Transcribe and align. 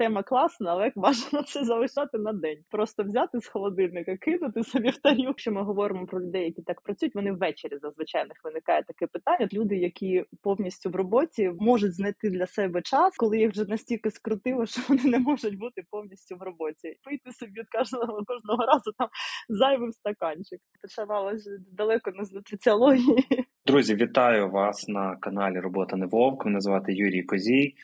тема 0.00 0.22
класна, 0.22 0.72
але 0.72 0.92
бажано 0.96 1.42
це 1.42 1.64
залишати 1.64 2.18
на 2.18 2.32
день. 2.32 2.58
Просто 2.70 3.02
взяти 3.04 3.40
з 3.40 3.46
холодильника, 3.46 4.16
кинути 4.16 4.64
собі 4.64 4.90
в 4.90 4.96
тарілку. 4.96 5.30
Якщо 5.30 5.52
ми 5.52 5.62
говоримо 5.62 6.06
про 6.06 6.20
людей, 6.20 6.44
які 6.44 6.62
так 6.62 6.80
працюють, 6.80 7.14
вони 7.14 7.32
ввечері 7.32 7.78
зазвичай 7.82 8.24
них 8.24 8.36
виникає 8.44 8.82
таке 8.82 9.06
питання. 9.06 9.48
Люди, 9.52 9.76
які 9.76 10.24
повністю 10.42 10.90
в 10.90 10.96
роботі, 10.96 11.52
можуть 11.58 11.94
знайти 11.94 12.30
для 12.30 12.46
себе 12.46 12.82
час, 12.82 13.16
коли 13.16 13.38
їх 13.38 13.50
вже 13.50 13.64
настільки 13.64 14.10
скрутило, 14.10 14.66
що 14.66 14.82
вони 14.88 15.04
не 15.04 15.18
можуть 15.18 15.58
бути 15.58 15.82
повністю 15.90 16.36
в 16.36 16.42
роботі. 16.42 16.96
Пийти 17.02 17.32
собі 17.32 17.60
від 17.60 17.68
кожного 17.68 18.24
кожного 18.26 18.66
разу 18.66 18.92
там 18.98 19.08
зайвий 19.48 19.92
стаканчик. 19.92 20.60
Починалося 20.82 21.50
далеко 21.72 22.10
не 22.14 22.24
з 22.24 22.32
нутриціології. 22.32 23.46
Друзі, 23.70 23.94
вітаю 23.94 24.50
вас 24.50 24.88
на 24.88 25.16
каналі 25.16 25.58
Робота 25.58 25.96
не 25.96 26.06
Вовк. 26.06 26.46
Мене 26.46 26.60
звати 26.60 26.92
Юрій 26.92 27.22
Козій, 27.22 27.74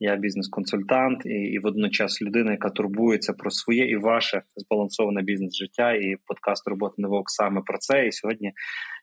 я 0.00 0.16
бізнес-консультант 0.16 1.26
і, 1.26 1.28
і 1.28 1.58
водночас 1.58 2.22
людина, 2.22 2.50
яка 2.50 2.70
турбується 2.70 3.32
про 3.32 3.50
своє 3.50 3.90
і 3.90 3.96
ваше 3.96 4.42
збалансоване 4.56 5.22
бізнес-життя. 5.22 5.92
І 5.92 6.16
подкаст 6.26 6.68
Робота 6.68 6.94
не 6.98 7.08
Вовк 7.08 7.30
саме 7.30 7.60
про 7.66 7.78
це. 7.78 8.06
І 8.06 8.12
сьогодні 8.12 8.52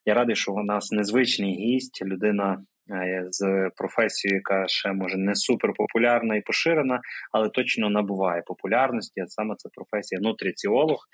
я 0.05 0.13
радий, 0.13 0.35
що 0.35 0.53
у 0.53 0.63
нас 0.63 0.91
незвичний 0.91 1.53
гість, 1.53 2.03
людина 2.05 2.63
з 3.29 3.69
професією, 3.75 4.37
яка 4.37 4.67
ще 4.67 4.93
може 4.93 5.17
не 5.17 5.35
супер 5.35 5.73
популярна 5.73 6.35
і 6.35 6.41
поширена, 6.41 6.99
але 7.31 7.49
точно 7.49 7.89
набуває 7.89 8.41
популярності. 8.45 9.21
А 9.21 9.27
саме 9.27 9.55
це 9.57 9.69
професія 9.73 10.21
нутриціолог. 10.21 11.05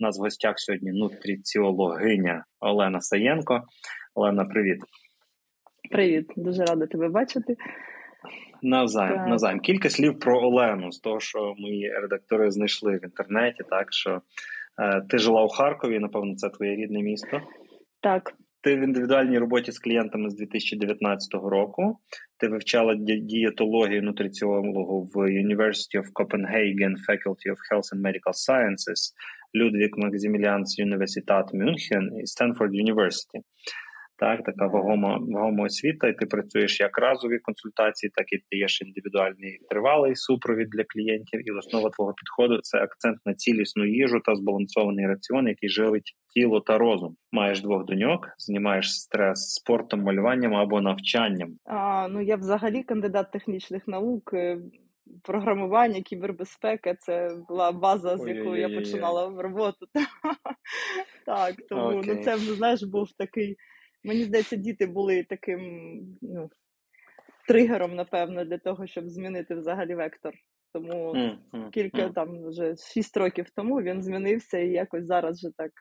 У 0.00 0.04
нас 0.04 0.18
в 0.18 0.22
гостях 0.22 0.54
сьогодні 0.58 0.92
нутриціологиня 0.92 2.44
Олена 2.60 3.00
Саєнко. 3.00 3.62
Олена, 4.14 4.44
привіт. 4.44 4.78
Привіт, 5.90 6.26
дуже 6.36 6.64
рада 6.64 6.86
тебе 6.86 7.08
бачити. 7.08 7.56
Навзаєм, 8.62 9.28
навзаєм. 9.28 9.60
Кілька 9.60 9.90
слів 9.90 10.18
про 10.18 10.40
Олену 10.40 10.92
з 10.92 10.98
того, 10.98 11.20
що 11.20 11.54
мої 11.58 11.92
редактори 11.92 12.50
знайшли 12.50 12.96
в 12.96 13.04
інтернеті. 13.04 13.62
Так 13.70 13.92
що 13.92 14.22
е, 14.82 15.00
ти 15.08 15.18
жила 15.18 15.44
у 15.44 15.48
Харкові, 15.48 15.98
напевно, 15.98 16.36
це 16.36 16.48
твоє 16.48 16.76
рідне 16.76 17.02
місто. 17.02 17.40
Так. 18.00 18.34
Ти 18.62 18.76
в 18.76 18.80
індивідуальній 18.80 19.38
роботі 19.38 19.72
з 19.72 19.78
клієнтами 19.78 20.30
з 20.30 20.34
2019 20.34 21.34
року. 21.34 21.98
Ти 22.38 22.48
вивчала 22.48 22.94
дієтологію 23.20 24.02
нутриціологу 24.02 25.10
в 25.14 25.16
University 25.16 25.96
of 25.96 26.06
Copenhagen 26.14 26.94
Faculty 27.08 27.48
of 27.50 27.58
Health 27.70 27.94
and 27.94 28.00
Medical 28.00 28.32
Sciences, 28.32 29.12
Ludwig 29.54 29.90
Maximilians 30.04 30.68
Universitat 30.86 31.44
München 31.54 32.20
і 32.20 32.24
Stanford 32.24 32.70
University 32.84 33.40
так, 34.22 34.44
така 34.44 34.66
вагома 34.66 35.18
вагома 35.20 35.64
освіта, 35.64 36.08
і 36.08 36.12
ти 36.12 36.26
працюєш 36.26 36.80
як 36.80 36.98
разові 36.98 37.38
консультації, 37.38 38.12
так 38.14 38.32
і 38.32 38.42
даєш 38.52 38.82
індивідуальний 38.82 39.58
тривалий 39.70 40.16
супровід 40.16 40.68
для 40.70 40.84
клієнтів. 40.84 41.48
І 41.48 41.50
основа 41.50 41.90
твого 41.90 42.12
підходу 42.12 42.58
це 42.62 42.78
акцент 42.78 43.18
на 43.26 43.34
цілісну 43.34 43.86
їжу 43.86 44.20
та 44.24 44.34
збалансований 44.34 45.06
раціон, 45.06 45.48
який 45.48 45.68
живить 45.68 46.16
тіло 46.34 46.60
та 46.60 46.78
розум. 46.78 47.16
Маєш 47.32 47.62
двох 47.62 47.84
доньок, 47.84 48.28
знімаєш 48.38 49.00
стрес 49.00 49.54
спортом, 49.54 50.02
малюванням 50.02 50.54
або 50.54 50.80
навчанням. 50.80 51.50
А, 51.64 52.08
Ну 52.08 52.20
я 52.20 52.36
взагалі 52.36 52.82
кандидат 52.82 53.32
технічних 53.32 53.88
наук. 53.88 54.30
Е, 54.34 54.58
програмування, 55.22 56.00
кібербезпека 56.00 56.94
це 56.94 57.30
була 57.48 57.72
база, 57.72 58.18
з 58.18 58.28
якою 58.28 58.60
я 58.60 58.68
починала 58.78 59.42
роботу. 59.42 59.86
Так, 61.26 61.54
тому 61.68 62.02
ну 62.06 62.16
це 62.16 62.38
знаєш, 62.38 62.82
був 62.82 63.08
такий 63.18 63.56
Мені 64.04 64.24
здається, 64.24 64.56
діти 64.56 64.86
були 64.86 65.24
таким 65.28 65.60
ну, 66.22 66.50
тригером, 67.48 67.94
напевно, 67.94 68.44
для 68.44 68.58
того, 68.58 68.86
щоб 68.86 69.08
змінити 69.08 69.54
взагалі 69.54 69.94
вектор. 69.94 70.34
Тому 70.72 71.12
mm, 71.12 71.36
mm, 71.52 71.70
кілька 71.70 72.06
mm. 72.06 72.12
там 72.12 72.48
вже 72.48 72.74
шість 72.76 73.16
років 73.16 73.46
тому 73.56 73.82
він 73.82 74.02
змінився 74.02 74.58
і 74.58 74.68
якось 74.68 75.06
зараз 75.06 75.38
вже 75.38 75.48
так 75.56 75.72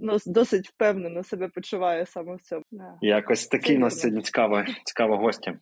ну, 0.00 0.16
досить 0.26 0.68
впевнено 0.68 1.22
себе 1.22 1.48
почуває 1.48 2.06
саме 2.06 2.36
в 2.36 2.40
цьому. 2.40 2.64
Якось 3.00 3.46
такий 3.46 3.76
у 3.76 3.80
нас 3.80 4.00
сьогодні 4.00 4.22
цікава, 4.22 4.66
цікава 4.84 5.16
гостя. 5.16 5.54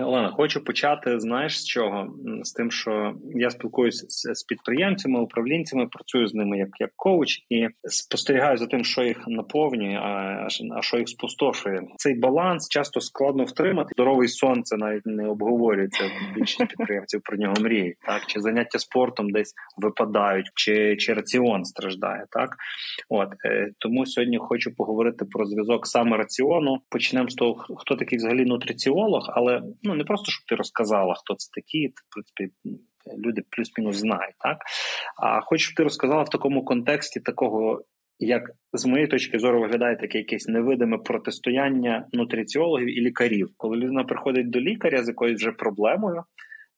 Олена, 0.00 0.30
хочу 0.30 0.64
почати. 0.64 1.20
Знаєш 1.20 1.60
з 1.60 1.66
чого? 1.66 2.14
З 2.42 2.52
тим, 2.52 2.70
що 2.70 3.14
я 3.34 3.50
спілкуюся 3.50 4.06
з, 4.08 4.34
з 4.34 4.42
підприємцями, 4.42 5.20
управлінцями, 5.20 5.86
працюю 5.86 6.26
з 6.26 6.34
ними 6.34 6.58
як 6.58 6.68
як 6.80 6.90
коуч 6.96 7.38
і 7.50 7.68
спостерігаю 7.84 8.56
за 8.56 8.66
тим, 8.66 8.84
що 8.84 9.02
їх 9.02 9.22
наповнює, 9.26 9.96
а 9.96 10.46
а 10.76 10.82
що 10.82 10.98
їх 10.98 11.08
спустошує. 11.08 11.82
Цей 11.96 12.14
баланс 12.14 12.68
часто 12.68 13.00
складно 13.00 13.44
втримати. 13.44 13.88
Здоровий 13.92 14.28
сон 14.28 14.62
це 14.64 14.76
навіть 14.76 15.06
не 15.06 15.28
обговорюється. 15.28 16.04
Більшість 16.34 16.66
підприємців 16.68 17.20
про 17.24 17.36
нього 17.36 17.54
мріють. 17.60 17.96
Так 18.06 18.22
чи 18.26 18.40
заняття 18.40 18.78
спортом 18.78 19.30
десь 19.30 19.54
випадають, 19.76 20.50
чи 20.54 20.96
чи 20.96 21.12
раціон 21.12 21.64
страждає. 21.64 22.24
Так, 22.30 22.56
от 23.08 23.28
е, 23.44 23.70
тому 23.78 24.06
сьогодні 24.06 24.38
хочу 24.38 24.74
поговорити 24.74 25.24
про 25.24 25.46
зв'язок 25.46 25.86
саме 25.86 26.16
раціону. 26.16 26.78
Почнемо 26.88 27.28
з 27.28 27.34
того, 27.34 27.64
хто 27.78 27.96
такий 27.96 28.16
взагалі 28.18 28.44
нутриціолог, 28.44 29.30
але 29.34 29.62
ну 29.82 29.94
не 29.94 30.04
просто 30.04 30.32
щоб 30.32 30.46
ти 30.48 30.54
розказала, 30.54 31.14
хто 31.14 31.34
це 31.34 31.50
такі, 31.54 31.86
в 31.88 32.14
принципі. 32.14 32.56
Люди 33.18 33.42
плюс-мінус 33.50 33.96
знають, 33.96 34.34
так? 34.38 34.58
А 35.22 35.40
хочу, 35.40 35.64
щоб 35.64 35.76
ти 35.76 35.82
розказала 35.82 36.22
в 36.22 36.28
такому 36.28 36.64
контексті 36.64 37.20
такого, 37.20 37.84
як 38.18 38.50
з 38.72 38.86
моєї 38.86 39.08
точки 39.08 39.38
зору 39.38 39.60
виглядає 39.60 39.96
таке 39.96 40.18
якесь 40.18 40.48
невидиме 40.48 40.98
протистояння 40.98 42.06
нутриціологів 42.12 42.98
і 42.98 43.00
лікарів. 43.00 43.50
Коли 43.56 43.76
людина 43.76 44.04
приходить 44.04 44.50
до 44.50 44.60
лікаря 44.60 45.02
з 45.02 45.08
якоюсь 45.08 45.40
вже 45.40 45.52
проблемою, 45.52 46.22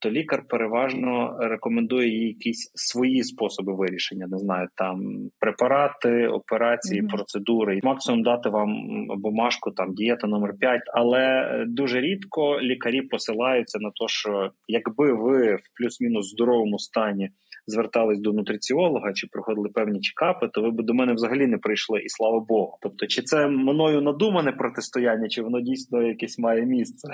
то 0.04 0.10
лікар 0.10 0.42
переважно 0.48 1.36
рекомендує 1.40 2.08
їй 2.08 2.28
якісь 2.28 2.72
свої 2.74 3.24
способи 3.24 3.74
вирішення. 3.74 4.26
Не 4.26 4.38
знаю, 4.38 4.68
там 4.74 5.00
препарати, 5.40 6.28
операції, 6.28 7.02
mm-hmm. 7.02 7.10
процедури. 7.10 7.80
Максимум 7.82 8.22
дати 8.22 8.48
вам 8.48 8.68
бумажку, 9.06 9.70
там 9.70 9.94
дієта 9.94 10.26
номер 10.26 10.54
5 10.60 10.80
але 10.94 11.48
дуже 11.68 12.00
рідко 12.00 12.60
лікарі 12.60 13.02
посилаються 13.02 13.78
на 13.78 13.88
те, 13.88 14.08
що 14.08 14.50
якби 14.68 15.12
ви 15.12 15.54
в 15.54 15.62
плюс-мінус 15.80 16.30
здоровому 16.30 16.78
стані. 16.78 17.30
Звертались 17.66 18.20
до 18.20 18.32
нутриціолога 18.32 19.12
чи 19.12 19.26
проходили 19.26 19.68
певні 19.68 20.00
чекапи, 20.00 20.48
то 20.48 20.62
ви 20.62 20.70
б 20.70 20.82
до 20.82 20.94
мене 20.94 21.12
взагалі 21.12 21.46
не 21.46 21.58
прийшли, 21.58 22.00
і 22.00 22.08
слава 22.08 22.40
Богу. 22.40 22.78
Тобто, 22.82 23.06
чи 23.06 23.22
це 23.22 23.48
мною 23.48 24.02
надумане 24.02 24.52
протистояння, 24.52 25.28
чи 25.28 25.42
воно 25.42 25.60
дійсно 25.60 26.02
якесь 26.02 26.38
має 26.38 26.62
місце? 26.62 27.08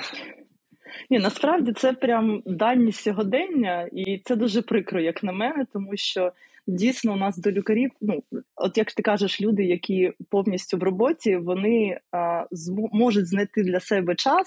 Ні, 1.11 1.19
насправді 1.19 1.73
це 1.73 1.93
прям 1.93 2.43
дані 2.47 2.93
сьогодення, 2.93 3.89
і 3.93 4.21
це 4.25 4.37
дуже 4.37 4.63
прикро, 4.63 5.01
як 5.01 5.23
на 5.23 5.33
мене, 5.33 5.67
тому 5.73 5.97
що 5.97 6.33
дійсно 6.67 7.13
у 7.13 7.17
нас 7.17 7.39
до 7.39 7.51
лікарів, 7.51 7.91
ну 8.01 8.23
от 8.57 8.79
як 8.79 8.93
ти 8.93 9.03
кажеш, 9.03 9.41
люди, 9.41 9.65
які 9.65 10.13
повністю 10.31 10.77
в 10.77 10.83
роботі, 10.83 11.37
вони 11.37 11.99
а, 12.13 12.45
зм- 12.53 12.89
можуть 12.93 13.27
знайти 13.27 13.63
для 13.63 13.81
себе 13.81 14.15
час 14.15 14.47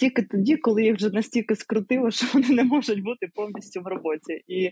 тільки 0.00 0.22
тоді, 0.22 0.56
коли 0.56 0.84
їх 0.84 0.96
вже 0.96 1.10
настільки 1.10 1.56
скрутило, 1.56 2.10
що 2.10 2.26
вони 2.34 2.48
не 2.48 2.64
можуть 2.64 3.02
бути 3.02 3.28
повністю 3.34 3.80
в 3.80 3.86
роботі. 3.86 4.44
І 4.48 4.70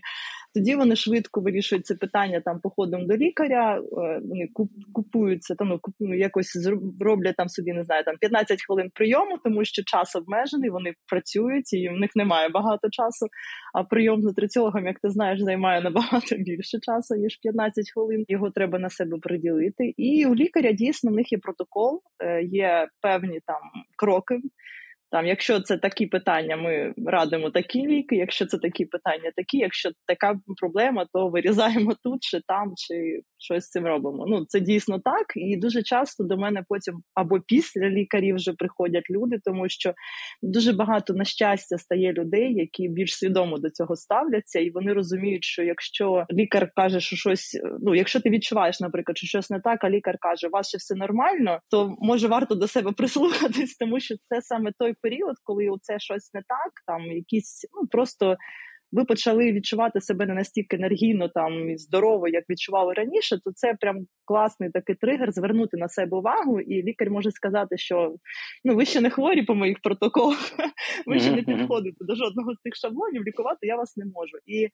тоді 0.55 0.75
вони 0.75 0.95
швидко 0.95 1.41
вирішують 1.41 1.85
це 1.85 1.95
питання 1.95 2.41
там 2.41 2.59
походом 2.59 3.07
до 3.07 3.17
лікаря. 3.17 3.77
Е, 3.79 4.21
вони 4.23 4.47
купуються 4.93 5.55
там, 5.55 5.67
ну, 5.67 5.79
ну 5.99 6.15
якось 6.15 6.69
роблять 6.99 7.35
там 7.35 7.49
собі, 7.49 7.73
не 7.73 7.83
знаю, 7.83 8.03
там 8.03 8.15
15 8.19 8.65
хвилин 8.65 8.89
прийому, 8.93 9.37
тому 9.43 9.65
що 9.65 9.83
час 9.83 10.15
обмежений, 10.15 10.69
вони 10.69 10.93
працюють 11.09 11.73
і 11.73 11.89
в 11.89 11.99
них 11.99 12.11
немає 12.15 12.49
багато 12.49 12.89
часу. 12.91 13.27
А 13.73 13.83
прийом 13.83 14.21
з 14.21 14.25
нутриціологом, 14.25 14.85
як 14.85 14.99
ти 14.99 15.09
знаєш, 15.09 15.41
займає 15.41 15.81
набагато 15.81 16.35
більше 16.37 16.79
часу 16.79 17.15
ніж 17.15 17.37
15 17.37 17.91
хвилин. 17.93 18.25
Його 18.27 18.49
треба 18.49 18.79
на 18.79 18.89
себе 18.89 19.17
приділити. 19.21 19.93
І 19.97 20.25
у 20.25 20.35
лікаря 20.35 20.71
дійсно 20.71 21.11
в 21.11 21.13
них 21.13 21.31
є 21.31 21.37
протокол, 21.37 22.01
е, 22.23 22.43
є 22.43 22.87
певні 23.01 23.39
там 23.45 23.61
кроки. 23.97 24.39
Там, 25.13 25.27
якщо 25.27 25.59
це 25.59 25.77
такі 25.77 26.05
питання, 26.05 26.57
ми 26.57 26.93
радимо 27.05 27.49
такі 27.49 27.87
ліки. 27.87 28.15
Якщо 28.15 28.45
це 28.45 28.57
такі 28.57 28.85
питання, 28.85 29.31
такі. 29.35 29.57
Якщо 29.57 29.89
така 30.07 30.39
проблема, 30.61 31.05
то 31.13 31.29
вирізаємо 31.29 31.93
тут 32.03 32.19
чи 32.21 32.41
там, 32.47 32.73
чи 32.75 33.21
щось 33.37 33.63
з 33.63 33.69
цим 33.69 33.85
робимо. 33.85 34.25
Ну 34.27 34.45
це 34.45 34.59
дійсно 34.59 34.99
так, 34.99 35.25
і 35.35 35.57
дуже 35.57 35.83
часто 35.83 36.23
до 36.23 36.37
мене 36.37 36.63
потім 36.69 36.95
або 37.13 37.39
після 37.47 37.89
лікарів 37.89 38.35
вже 38.35 38.53
приходять 38.53 39.09
люди, 39.09 39.39
тому 39.43 39.69
що 39.69 39.93
дуже 40.41 40.73
багато 40.73 41.13
на 41.13 41.25
щастя 41.25 41.77
стає 41.77 42.13
людей, 42.13 42.53
які 42.53 42.87
більш 42.87 43.17
свідомо 43.17 43.57
до 43.57 43.69
цього 43.69 43.95
ставляться, 43.95 44.59
і 44.59 44.69
вони 44.69 44.93
розуміють, 44.93 45.43
що 45.43 45.63
якщо 45.63 46.25
лікар 46.31 46.71
каже, 46.75 46.99
що 46.99 47.15
щось, 47.15 47.61
ну 47.81 47.95
якщо 47.95 48.19
ти 48.19 48.29
відчуваєш, 48.29 48.79
наприклад, 48.79 49.17
що 49.17 49.27
щось 49.27 49.49
не 49.49 49.59
так, 49.59 49.83
а 49.83 49.89
лікар 49.89 50.17
каже, 50.21 50.47
у 50.47 50.49
вас 50.49 50.67
ще 50.67 50.77
все 50.77 50.95
нормально, 50.95 51.59
то 51.69 51.95
може 51.99 52.27
варто 52.27 52.55
до 52.55 52.67
себе 52.67 52.91
прислухатись, 52.91 53.75
тому 53.79 53.99
що 53.99 54.15
це 54.29 54.41
саме 54.41 54.71
той 54.79 54.93
період, 55.03 55.35
коли 55.43 55.69
це 55.81 55.99
щось 55.99 56.33
не 56.33 56.41
так, 56.41 56.71
там 56.87 57.01
якісь 57.01 57.67
ну 57.73 57.87
просто 57.87 58.37
ви 58.93 59.05
почали 59.05 59.51
відчувати 59.51 60.01
себе 60.01 60.25
не 60.25 60.33
настільки 60.33 60.75
енергійно 60.75 61.29
там 61.29 61.69
і 61.69 61.77
здорово, 61.77 62.27
як 62.27 62.49
відчували 62.49 62.93
раніше, 62.93 63.37
то 63.43 63.51
це 63.55 63.73
прям 63.81 63.97
класний 64.25 64.69
такий 64.69 64.95
тригер 64.95 65.31
звернути 65.31 65.77
на 65.77 65.89
себе 65.89 66.17
увагу, 66.17 66.59
і 66.59 66.83
лікар 66.83 67.09
може 67.09 67.31
сказати, 67.31 67.77
що 67.77 68.15
ну 68.63 68.75
ви 68.75 68.85
ще 68.85 69.01
не 69.01 69.09
хворі 69.09 69.43
по 69.43 69.55
моїх 69.55 69.77
протоколах, 69.83 70.51
ви 71.05 71.19
ще 71.19 71.31
не 71.31 71.43
підходите 71.43 71.97
до 71.99 72.15
жодного 72.15 72.53
з 72.53 72.57
цих 72.63 72.75
шаблонів. 72.75 73.23
Лікувати 73.23 73.67
я 73.67 73.75
вас 73.75 73.97
не 73.97 74.05
можу 74.05 74.37
і. 74.45 74.67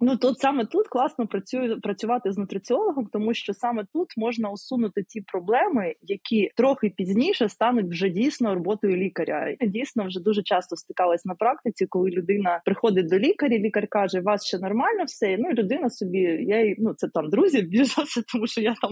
Ну 0.00 0.16
тут 0.16 0.38
саме 0.38 0.66
тут 0.66 0.88
класно 0.88 1.26
працює 1.26 1.76
працювати 1.82 2.32
з 2.32 2.38
нутриціологом, 2.38 3.08
тому 3.12 3.34
що 3.34 3.54
саме 3.54 3.86
тут 3.92 4.08
можна 4.16 4.50
усунути 4.50 5.02
ті 5.02 5.20
проблеми, 5.20 5.94
які 6.02 6.50
трохи 6.56 6.92
пізніше 6.96 7.48
стануть 7.48 7.86
вже 7.86 8.08
дійсно 8.08 8.54
роботою 8.54 8.96
лікаря. 8.96 9.56
Я 9.60 9.66
дійсно 9.66 10.06
вже 10.06 10.20
дуже 10.20 10.42
часто 10.42 10.76
стикалась 10.76 11.24
на 11.24 11.34
практиці, 11.34 11.86
коли 11.86 12.10
людина 12.10 12.60
приходить 12.64 13.08
до 13.08 13.18
лікаря, 13.18 13.58
лікар 13.58 13.88
каже: 13.88 14.20
вас 14.20 14.46
ще 14.46 14.58
нормально 14.58 15.04
все. 15.04 15.36
Ну 15.38 15.50
і 15.50 15.54
людина 15.54 15.90
собі, 15.90 16.18
я 16.48 16.74
ну 16.78 16.94
це 16.94 17.08
там 17.08 17.30
друзі 17.30 17.62
біжаться, 17.68 18.22
тому 18.32 18.46
що 18.46 18.60
я 18.60 18.74
там 18.82 18.90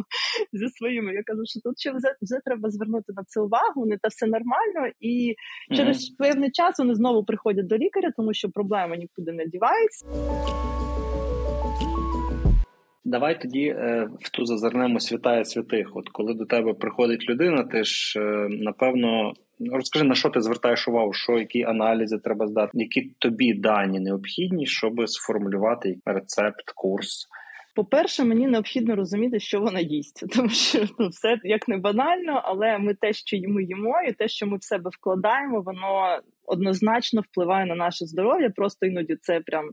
зі 0.52 0.68
своїми. 0.68 1.14
Я 1.14 1.22
кажу, 1.22 1.42
що 1.44 1.60
тут 1.60 1.80
ще 1.80 1.90
вже, 1.90 2.14
вже 2.22 2.40
треба 2.44 2.70
звернути 2.70 3.12
на 3.16 3.24
це 3.26 3.40
увагу, 3.40 3.86
не 3.86 3.98
та 3.98 4.08
все 4.08 4.26
нормально, 4.26 4.92
і 5.00 5.34
mm-hmm. 5.34 5.76
через 5.76 6.08
певний 6.08 6.50
час 6.50 6.78
вони 6.78 6.94
знову 6.94 7.24
приходять 7.24 7.66
до 7.66 7.76
лікаря, 7.76 8.12
тому 8.16 8.34
що 8.34 8.50
проблема 8.50 8.96
нікуди 8.96 9.32
не 9.32 9.46
дівається. 9.46 10.06
Давай 13.06 13.40
тоді 13.40 13.64
е, 13.66 14.08
в 14.20 14.30
ту 14.30 14.46
зазирнемо 14.46 15.00
святая 15.00 15.44
святих. 15.44 15.96
От 15.96 16.08
коли 16.08 16.34
до 16.34 16.44
тебе 16.44 16.74
приходить 16.74 17.28
людина, 17.28 17.64
ти 17.64 17.84
ж 17.84 18.20
е, 18.20 18.48
напевно 18.50 19.32
розкажи 19.72 20.04
на 20.04 20.14
що 20.14 20.28
ти 20.28 20.40
звертаєш 20.40 20.88
увагу, 20.88 21.12
що 21.12 21.38
які 21.38 21.62
аналізи 21.62 22.18
треба 22.18 22.46
здати, 22.46 22.70
які 22.74 23.10
тобі 23.18 23.54
дані 23.54 24.00
необхідні, 24.00 24.66
щоб 24.66 25.08
сформулювати 25.08 25.98
рецепт, 26.04 26.70
курс. 26.74 27.28
По-перше, 27.74 28.24
мені 28.24 28.46
необхідно 28.46 28.96
розуміти, 28.96 29.40
що 29.40 29.60
вона 29.60 29.80
їсть, 29.80 30.24
тому 30.36 30.48
що 30.48 30.84
ну, 30.98 31.08
все 31.08 31.36
як 31.44 31.68
не 31.68 31.76
банально, 31.76 32.40
але 32.44 32.78
ми 32.78 32.94
те, 32.94 33.12
що 33.12 33.36
ми 33.48 33.64
їмо, 33.64 34.02
і 34.08 34.12
те, 34.12 34.28
що 34.28 34.46
ми 34.46 34.56
в 34.56 34.64
себе 34.64 34.90
вкладаємо, 34.92 35.60
воно 35.60 36.18
однозначно 36.46 37.20
впливає 37.20 37.66
на 37.66 37.74
наше 37.74 38.06
здоров'я. 38.06 38.50
Просто 38.50 38.86
іноді 38.86 39.16
це 39.20 39.40
прям 39.40 39.70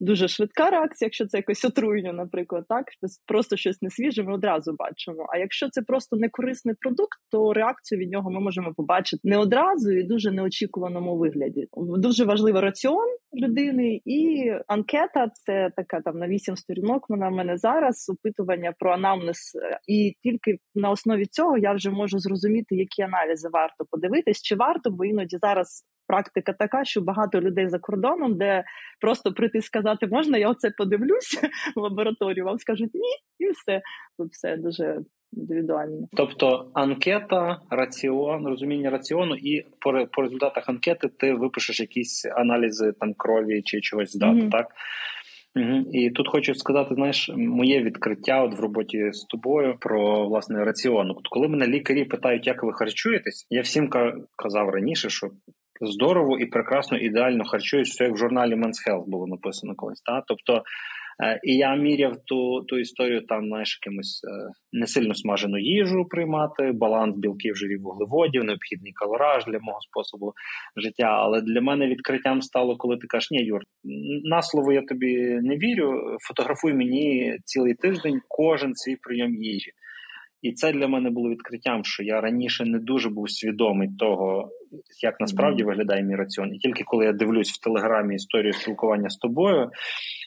дуже 0.00 0.28
швидка 0.28 0.70
реакція. 0.70 1.06
Якщо 1.06 1.26
це 1.26 1.36
якось 1.38 1.64
отруєння, 1.64 2.12
наприклад, 2.12 2.64
так 2.68 2.84
просто 3.26 3.56
щось 3.56 3.82
не 3.82 3.90
свіже, 3.90 4.22
ми 4.22 4.34
одразу 4.34 4.74
бачимо. 4.78 5.26
А 5.28 5.38
якщо 5.38 5.68
це 5.70 5.82
просто 5.82 6.16
некорисний 6.16 6.74
продукт, 6.80 7.18
то 7.30 7.52
реакцію 7.52 7.98
від 7.98 8.10
нього 8.10 8.30
ми 8.30 8.40
можемо 8.40 8.74
побачити 8.74 9.20
не 9.24 9.38
одразу 9.38 9.92
і 9.92 10.02
дуже 10.02 10.30
неочікуваному 10.30 11.16
вигляді. 11.16 11.68
Дуже 11.76 12.24
важливий 12.24 12.62
раціон 12.62 13.06
людини 13.34 14.00
і 14.04 14.50
анкета. 14.66 15.30
Це 15.34 15.70
така 15.76 16.00
там 16.00 16.18
на 16.18 16.28
вісім 16.28 16.56
сторінок. 16.56 17.10
Вона 17.10 17.28
в 17.28 17.32
мене 17.32 17.58
зараз 17.58 18.08
опитування 18.08 18.74
про 18.78 18.92
анамнез, 18.92 19.52
і 19.88 20.16
тільки 20.22 20.58
на 20.74 20.90
основі 20.90 21.26
цього 21.26 21.58
я 21.58 21.72
вже 21.72 21.90
можу 21.90 22.18
зрозуміти, 22.18 22.76
які 22.76 23.02
аналізи 23.02 23.48
варто 23.52 23.84
подивитись, 23.90 24.42
чи 24.42 24.56
варто, 24.56 24.90
бо 24.90 25.04
іноді 25.04 25.36
зараз 25.38 25.84
практика 26.06 26.52
така, 26.52 26.84
що 26.84 27.00
багато 27.00 27.40
людей 27.40 27.68
за 27.68 27.78
кордоном, 27.78 28.38
де 28.38 28.64
просто 29.00 29.32
прийти 29.32 29.62
сказати, 29.62 30.06
можна, 30.06 30.38
я 30.38 30.50
оце 30.50 30.70
подивлюся 30.70 31.40
в 31.76 31.80
лабораторію, 31.80 32.44
вам 32.44 32.58
скажуть 32.58 32.94
ні, 32.94 33.46
і 33.46 33.50
все. 33.50 33.80
Тут 34.18 34.32
все 34.32 34.56
дуже 34.56 34.98
індивідуально. 35.32 36.08
Тобто 36.16 36.70
анкета, 36.74 37.60
раціон, 37.70 38.46
розуміння 38.46 38.90
раціону, 38.90 39.34
і 39.34 39.66
по 39.80 40.06
по 40.12 40.22
результатах 40.22 40.68
анкети 40.68 41.08
ти 41.08 41.32
випишеш 41.32 41.80
якісь 41.80 42.24
аналізи 42.24 42.92
там 43.00 43.14
крові 43.14 43.62
чи 43.62 43.80
чогось 43.80 44.12
здати, 44.12 44.40
mm-hmm. 44.40 44.50
так? 44.50 44.66
І 45.92 46.10
тут 46.10 46.28
хочу 46.28 46.54
сказати, 46.54 46.94
знаєш, 46.94 47.30
моє 47.36 47.82
відкриття 47.82 48.42
от 48.42 48.58
в 48.58 48.60
роботі 48.60 49.12
з 49.12 49.24
тобою 49.24 49.76
про 49.80 50.28
власне 50.28 50.64
раціон. 50.64 51.14
Коли 51.30 51.48
мене 51.48 51.66
лікарі 51.66 52.04
питають, 52.04 52.46
як 52.46 52.62
ви 52.62 52.72
харчуєтесь, 52.72 53.46
я 53.50 53.60
всім 53.60 53.90
казав 54.36 54.68
раніше, 54.68 55.10
що 55.10 55.30
здорово 55.80 56.38
і 56.38 56.46
прекрасно 56.46 56.98
ідеально 56.98 57.44
харчують, 57.44 57.88
все 57.88 58.04
як 58.04 58.14
в 58.14 58.16
журналі 58.16 58.54
Men's 58.54 58.88
Health 58.88 59.04
було 59.06 59.26
написано 59.26 59.74
колись. 59.76 60.00
Та? 60.00 60.22
Тобто, 60.26 60.62
е, 61.24 61.40
і 61.42 61.56
я 61.56 61.76
міряв 61.76 62.12
ту 62.24 62.64
ту 62.68 62.78
історію 62.78 63.26
там, 63.26 63.46
знаєш, 63.46 63.80
якимось 63.82 64.24
е, 64.24 64.50
не 64.72 64.86
сильно 64.86 65.14
смажену 65.14 65.58
їжу 65.58 66.04
приймати, 66.10 66.72
баланс 66.72 67.16
білків, 67.16 67.56
жирів, 67.56 67.82
вуглеводів, 67.82 68.44
необхідний 68.44 68.92
калораж 68.92 69.44
для 69.44 69.58
мого 69.58 69.80
способу 69.80 70.32
життя. 70.76 71.06
Але 71.06 71.40
для 71.40 71.60
мене 71.60 71.86
відкриттям 71.86 72.42
стало, 72.42 72.76
коли 72.76 72.96
ти 72.96 73.06
кажеш, 73.06 73.30
ні, 73.30 73.44
Юр, 73.44 73.60
на 74.24 74.42
слово 74.42 74.72
я 74.72 74.82
тобі 74.82 75.16
не 75.42 75.56
вірю. 75.56 76.16
Фотографуй 76.28 76.74
мені 76.74 77.36
цілий 77.44 77.74
тиждень 77.74 78.20
кожен 78.28 78.74
свій 78.74 78.96
прийом 78.96 79.34
їжі. 79.34 79.72
І 80.42 80.52
це 80.52 80.72
для 80.72 80.88
мене 80.88 81.10
було 81.10 81.30
відкриттям, 81.30 81.84
що 81.84 82.02
я 82.02 82.20
раніше 82.20 82.64
не 82.64 82.78
дуже 82.78 83.08
був 83.08 83.30
свідомий 83.30 83.88
того, 83.98 84.50
як 85.02 85.20
насправді 85.20 85.64
виглядає 85.64 86.02
мій 86.02 86.16
раціон. 86.16 86.54
І 86.54 86.58
тільки 86.58 86.84
коли 86.84 87.04
я 87.04 87.12
дивлюсь 87.12 87.52
в 87.52 87.60
телеграмі 87.60 88.14
історію 88.14 88.52
спілкування 88.52 89.10
з 89.10 89.16
тобою 89.16 89.70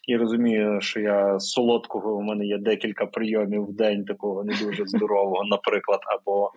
і 0.08 0.18
розумію, 0.18 0.82
що 0.82 1.00
я 1.00 1.40
солодкого 1.40 2.16
у 2.16 2.22
мене 2.22 2.46
є 2.46 2.58
декілька 2.58 3.06
прийомів 3.06 3.66
в 3.66 3.76
день, 3.76 4.06
такого 4.06 4.44
не 4.44 4.54
дуже 4.54 4.86
здорового, 4.86 5.44
наприклад, 5.50 6.00
або 6.20 6.52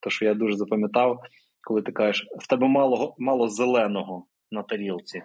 то, 0.00 0.10
що 0.10 0.24
я 0.24 0.34
дуже 0.34 0.56
запам'ятав, 0.56 1.20
коли 1.62 1.82
ти 1.82 1.92
кажеш, 1.92 2.26
в 2.38 2.48
тебе 2.48 2.68
мало 2.68 3.14
мало 3.18 3.48
зеленого 3.48 4.26
на 4.50 4.62
тарілці. 4.62 5.22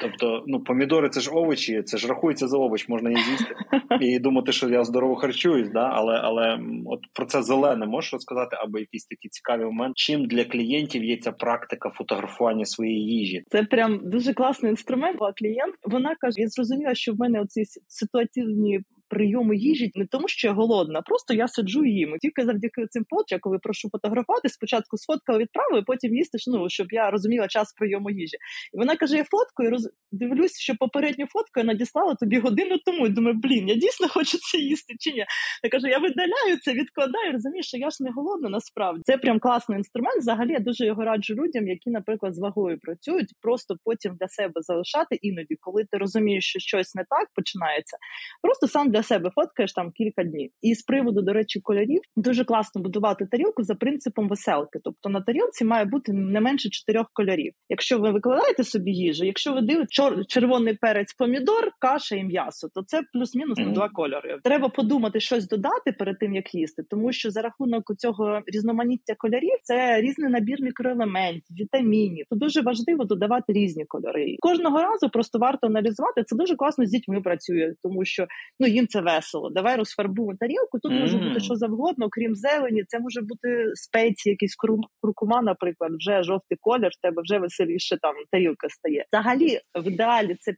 Тобто, 0.00 0.44
ну, 0.46 0.60
помідори 0.60 1.08
це 1.08 1.20
ж 1.20 1.30
овочі, 1.30 1.82
це 1.82 1.98
ж 1.98 2.08
рахується 2.08 2.48
за 2.48 2.58
овоч, 2.58 2.88
можна 2.88 3.10
її 3.10 3.22
з'їсти 3.22 3.54
і 4.00 4.18
думати, 4.18 4.52
що 4.52 4.68
я 4.68 4.84
здорово 4.84 5.16
харчуюсь, 5.16 5.68
да? 5.68 5.90
але 5.92 6.20
але 6.22 6.58
от 6.86 7.00
про 7.12 7.26
це 7.26 7.42
зелене 7.42 7.86
можеш 7.86 8.12
розказати, 8.12 8.56
або 8.60 8.78
якісь 8.78 9.06
такі 9.06 9.28
цікаві 9.28 9.64
моменти, 9.64 9.92
чим 9.96 10.26
для 10.26 10.44
клієнтів 10.44 11.04
є 11.04 11.16
ця 11.16 11.32
практика 11.32 11.90
фотографування 11.90 12.64
своєї 12.64 13.00
їжі? 13.00 13.42
Це 13.48 13.62
прям 13.62 14.00
дуже 14.04 14.34
класний 14.34 14.70
інструмент. 14.70 15.18
Бо 15.18 15.32
клієнт 15.36 15.74
вона 15.84 16.14
каже: 16.20 16.34
я 16.40 16.48
зрозуміла, 16.48 16.94
що 16.94 17.12
в 17.12 17.18
мене 17.18 17.40
оці 17.40 17.62
ситуативні 17.86 18.80
прийому 19.08 19.54
їжі 19.54 19.90
не 19.94 20.06
тому, 20.06 20.28
що 20.28 20.48
я 20.48 20.54
голодна, 20.54 21.02
просто 21.02 21.34
я 21.34 21.48
сиджу 21.48 21.84
їм. 21.84 22.16
Тільки 22.20 22.44
завдяки 22.44 22.86
цим 22.90 23.04
поча, 23.08 23.38
коли 23.38 23.58
прошу 23.58 23.88
фотографувати, 23.90 24.48
спочатку 24.48 24.96
сфоткала, 24.96 25.38
відправила, 25.38 25.82
потім 25.82 26.16
їсти, 26.16 26.38
ну, 26.46 26.68
щоб 26.68 26.86
я 26.90 27.10
розуміла 27.10 27.48
час 27.48 27.72
прийому 27.72 28.10
їжі. 28.10 28.36
І 28.74 28.78
вона 28.78 28.96
каже: 28.96 29.16
я 29.16 29.24
фоткаю, 29.24 29.70
роз... 29.70 29.90
дивлюсь, 30.12 30.58
що 30.60 30.74
попередню 30.74 31.26
фотку 31.26 31.60
я 31.60 31.64
надіслала 31.64 32.14
тобі 32.14 32.38
годину 32.38 32.76
тому. 32.84 33.06
і 33.06 33.10
Думаю, 33.10 33.36
блін, 33.42 33.68
я 33.68 33.74
дійсно 33.74 34.08
хочу 34.08 34.38
це 34.38 34.58
їсти 34.58 34.94
чи 34.98 35.12
ні. 35.12 35.24
Я 35.64 35.70
кажу, 35.70 35.86
я 35.86 35.98
видаляю 35.98 36.58
це, 36.62 36.72
відкладаю. 36.72 37.32
Розумієш, 37.32 37.66
що 37.66 37.76
я 37.76 37.90
ж 37.90 37.96
не 38.00 38.10
голодна 38.10 38.48
насправді. 38.48 39.02
Це 39.04 39.18
прям 39.18 39.38
класний 39.38 39.78
інструмент. 39.78 40.18
Взагалі 40.18 40.52
я 40.52 40.58
дуже 40.58 40.86
його 40.86 41.04
раджу 41.04 41.34
людям, 41.34 41.68
які, 41.68 41.90
наприклад, 41.90 42.34
з 42.34 42.38
вагою 42.38 42.78
працюють, 42.78 43.32
просто 43.40 43.76
потім 43.84 44.16
для 44.20 44.28
себе 44.28 44.52
залишати 44.54 45.18
іноді, 45.22 45.56
коли 45.60 45.84
ти 45.84 45.98
розумієш, 45.98 46.44
що 46.44 46.58
щось 46.58 46.94
не 46.94 47.04
так 47.10 47.28
починається. 47.34 47.96
Просто 48.42 48.68
сам 48.68 48.90
для 48.96 49.02
себе 49.02 49.30
фоткаєш 49.34 49.72
там 49.72 49.90
кілька 49.92 50.24
днів. 50.24 50.50
І 50.62 50.74
з 50.74 50.82
приводу, 50.82 51.22
до 51.22 51.32
речі, 51.32 51.60
кольорів 51.60 52.00
дуже 52.16 52.44
класно 52.44 52.82
будувати 52.82 53.26
тарілку 53.30 53.62
за 53.62 53.74
принципом 53.74 54.28
веселки. 54.28 54.78
Тобто 54.84 55.08
на 55.08 55.20
тарілці 55.20 55.64
має 55.64 55.84
бути 55.84 56.12
не 56.12 56.40
менше 56.40 56.68
чотирьох 56.68 57.06
кольорів. 57.12 57.52
Якщо 57.68 57.98
ви 57.98 58.10
викладаєте 58.10 58.64
собі 58.64 58.90
їжу, 58.90 59.24
якщо 59.24 59.52
ви 59.52 59.60
дивите 59.60 59.86
чор- 60.02 60.24
червоний 60.28 60.74
перець, 60.74 61.14
помідор, 61.14 61.70
каша 61.78 62.16
і 62.16 62.24
м'ясо, 62.24 62.68
то 62.74 62.82
це 62.86 63.02
плюс-мінус 63.12 63.58
mm-hmm. 63.58 63.72
два 63.72 63.88
кольори. 63.88 64.38
Треба 64.44 64.68
подумати 64.68 65.20
щось 65.20 65.48
додати 65.48 65.92
перед 65.98 66.18
тим, 66.18 66.34
як 66.34 66.54
їсти, 66.54 66.82
тому 66.90 67.12
що 67.12 67.30
за 67.30 67.42
рахунок 67.42 67.82
цього 67.98 68.40
різноманіття 68.46 69.14
кольорів 69.18 69.58
це 69.62 70.00
різний 70.00 70.30
набір 70.30 70.56
мікроелементів, 70.60 71.56
вітамінів. 71.60 72.26
То 72.30 72.36
дуже 72.36 72.62
важливо 72.62 73.04
додавати 73.04 73.52
різні 73.52 73.84
кольори. 73.88 74.36
Кожного 74.40 74.82
разу 74.82 75.08
просто 75.08 75.38
варто 75.38 75.66
аналізувати. 75.66 76.22
Це 76.24 76.36
дуже 76.36 76.56
класно 76.56 76.86
з 76.86 76.90
дітьми 76.90 77.20
працює, 77.20 77.74
тому 77.82 78.04
що 78.04 78.26
ну 78.60 78.66
їм 78.66 78.85
це 78.86 79.00
весело. 79.00 79.50
Давай 79.50 79.76
розфарбуємо 79.76 80.36
тарілку. 80.40 80.78
Тут 80.78 80.92
mm. 80.92 81.00
може 81.00 81.18
бути 81.18 81.40
що 81.40 81.54
завгодно, 81.54 82.08
крім 82.10 82.34
зелені. 82.34 82.84
Це 82.86 83.00
може 83.00 83.20
бути 83.20 83.70
спеції, 83.74 84.30
якийсь 84.30 84.56
куркума, 85.00 85.42
наприклад, 85.42 85.90
вже 85.98 86.22
жовтий 86.22 86.58
колір. 86.60 86.90
В 86.98 87.02
тебе 87.02 87.22
вже 87.22 87.38
веселіше 87.38 87.96
там 88.02 88.14
тарілка 88.30 88.68
стає. 88.68 89.04
Взагалі, 89.12 89.60
в 89.74 89.88
ідеалі 89.88 90.36
це 90.40 90.50
5-6 90.50 90.56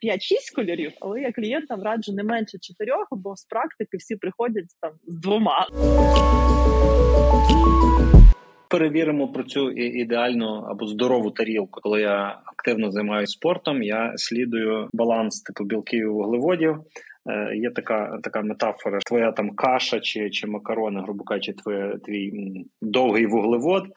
кольорів, 0.54 0.92
але 1.00 1.20
я 1.20 1.32
клієнтам 1.32 1.82
раджу 1.82 2.12
не 2.12 2.23
менше 2.23 2.58
чотирьох, 2.58 3.06
бо 3.11 3.37
з 3.37 3.44
практики 3.44 3.97
всі 3.97 4.16
приходять 4.16 4.64
там 4.80 4.92
з 5.06 5.16
двома. 5.20 5.66
Перевіримо 8.70 9.28
про 9.28 9.44
цю 9.44 9.70
ідеальну 9.70 10.47
або 10.47 10.87
здорову 10.87 11.30
тарілку. 11.30 11.80
Коли 11.82 12.00
я 12.00 12.40
активно 12.47 12.90
займаюся 12.90 13.32
спортом, 13.32 13.82
я 13.82 14.12
слідую 14.16 14.88
баланс 14.92 15.42
типу 15.42 15.64
білків 15.64 16.00
і 16.00 16.06
вуглеводів. 16.06 16.76
Е, 17.28 17.56
є 17.56 17.70
така 17.70 18.18
така 18.23 18.42
метафора: 18.42 18.99
твоя 19.06 19.32
там 19.32 19.50
каша 19.50 20.00
чи 20.00 20.30
чи 20.30 20.47
макарони, 20.47 21.00
грубо 21.00 21.25
кажучи, 21.25 21.52
твоє 21.52 21.99
твій 22.04 22.32
довгий 22.82 23.26
вуглевод, 23.26 23.87
е, 23.87 23.90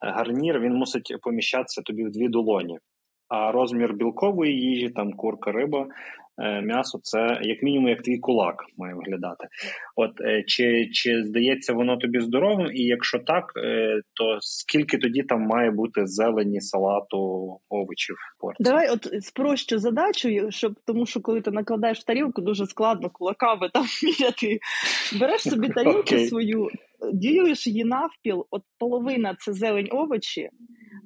гарнір 0.00 0.60
він 0.60 0.74
мусить 0.74 1.16
поміщатися 1.22 1.82
тобі 1.82 2.04
в 2.04 2.10
дві 2.10 2.28
долоні. 2.28 2.78
А 3.28 3.52
розмір 3.52 3.94
білкової 3.94 4.60
їжі, 4.60 4.88
там 4.88 5.12
курка, 5.12 5.52
риба, 5.52 5.86
м'ясо 6.38 6.98
це 7.02 7.38
як 7.42 7.62
мінімум 7.62 7.88
як 7.88 8.02
твій 8.02 8.18
кулак 8.18 8.64
має 8.76 8.94
виглядати. 8.94 9.48
От 9.96 10.20
е, 10.20 10.42
чи 10.46 10.88
чи 10.92 11.24
здається 11.24 11.72
воно 11.72 11.96
тобі 11.96 12.20
здоровим? 12.20 12.70
І 12.74 12.82
якщо 12.82 13.18
так, 13.18 13.52
е, 13.56 14.00
то 14.14 14.38
скільки 14.40 14.98
тоді 14.98 15.22
там 15.22 15.40
має 15.42 15.70
бути 15.70 16.06
зелені, 16.06 16.60
салату, 16.60 17.18
овочів? 17.68 18.16
порції? 18.46 18.64
Давай, 18.64 18.88
от 18.90 19.24
спрощу 19.24 19.78
задачу, 19.78 20.50
щоб 20.50 20.74
тому, 20.86 21.06
що 21.06 21.20
коли 21.20 21.40
ти 21.40 21.50
накладаєш 21.50 21.98
в 21.98 22.04
тарілку, 22.04 22.42
дуже 22.42 22.66
складно 22.66 23.10
кулаками 23.10 23.70
там 23.72 23.84
міряти. 24.02 24.60
Береш 25.20 25.42
собі 25.42 25.68
тарілку 25.68 26.14
okay. 26.14 26.28
свою, 26.28 26.68
ділиш 27.12 27.66
її 27.66 27.84
навпіл, 27.84 28.46
от 28.50 28.62
половина 28.78 29.36
це 29.38 29.52
зелень 29.52 29.88
овочі. 29.90 30.50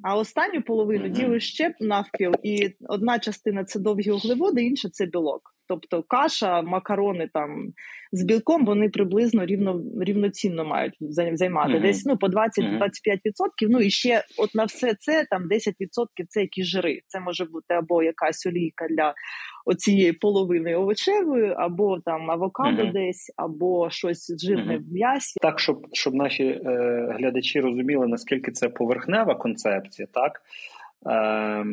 А 0.02 0.16
останню 0.16 0.62
половину 0.62 1.04
mm-hmm. 1.04 1.12
ділиш 1.12 1.52
ще 1.52 1.74
навпіл, 1.80 2.32
і 2.42 2.70
одна 2.88 3.18
частина 3.18 3.64
це 3.64 3.80
довгі 3.80 4.10
углеводи, 4.10 4.62
інша 4.62 4.88
це 4.88 5.06
білок. 5.06 5.42
Тобто 5.70 6.02
каша, 6.02 6.62
макарони 6.62 7.30
там 7.34 7.72
з 8.12 8.24
білком 8.24 8.64
вони 8.64 8.88
приблизно 8.88 9.46
рівно 9.46 9.82
рівноцінно 10.00 10.64
мають 10.64 10.94
займати. 11.34 11.72
Mm-hmm. 11.72 11.82
Десь 11.82 12.06
ну 12.06 12.16
по 12.16 12.26
20-25%. 12.26 12.30
Mm-hmm. 12.30 13.68
Ну 13.68 13.78
і 13.78 13.90
ще 13.90 14.24
от 14.38 14.54
на 14.54 14.64
все 14.64 14.94
це 14.94 15.24
там 15.30 15.48
10% 15.48 16.06
це 16.28 16.40
якісь 16.40 16.66
жири. 16.66 17.00
Це 17.06 17.20
може 17.20 17.44
бути 17.44 17.74
або 17.74 18.02
якась 18.02 18.46
олійка 18.46 18.86
для 18.90 19.14
оцієї 19.64 20.12
половини 20.12 20.74
овочевої, 20.74 21.54
або 21.56 22.00
там 22.00 22.30
авокадо 22.30 22.82
mm-hmm. 22.82 22.92
десь, 22.92 23.32
або 23.36 23.90
щось 23.90 24.34
жирне 24.44 24.78
в 24.78 24.92
м'ясі. 24.92 25.40
Так, 25.42 25.60
щоб 25.60 25.86
щоб 25.92 26.14
наші 26.14 26.44
е, 26.44 26.60
глядачі 27.18 27.60
розуміли, 27.60 28.06
наскільки 28.06 28.50
це 28.52 28.68
поверхнева 28.68 29.34
концепція, 29.34 30.08
так. 30.12 30.42
Е, 31.06 31.64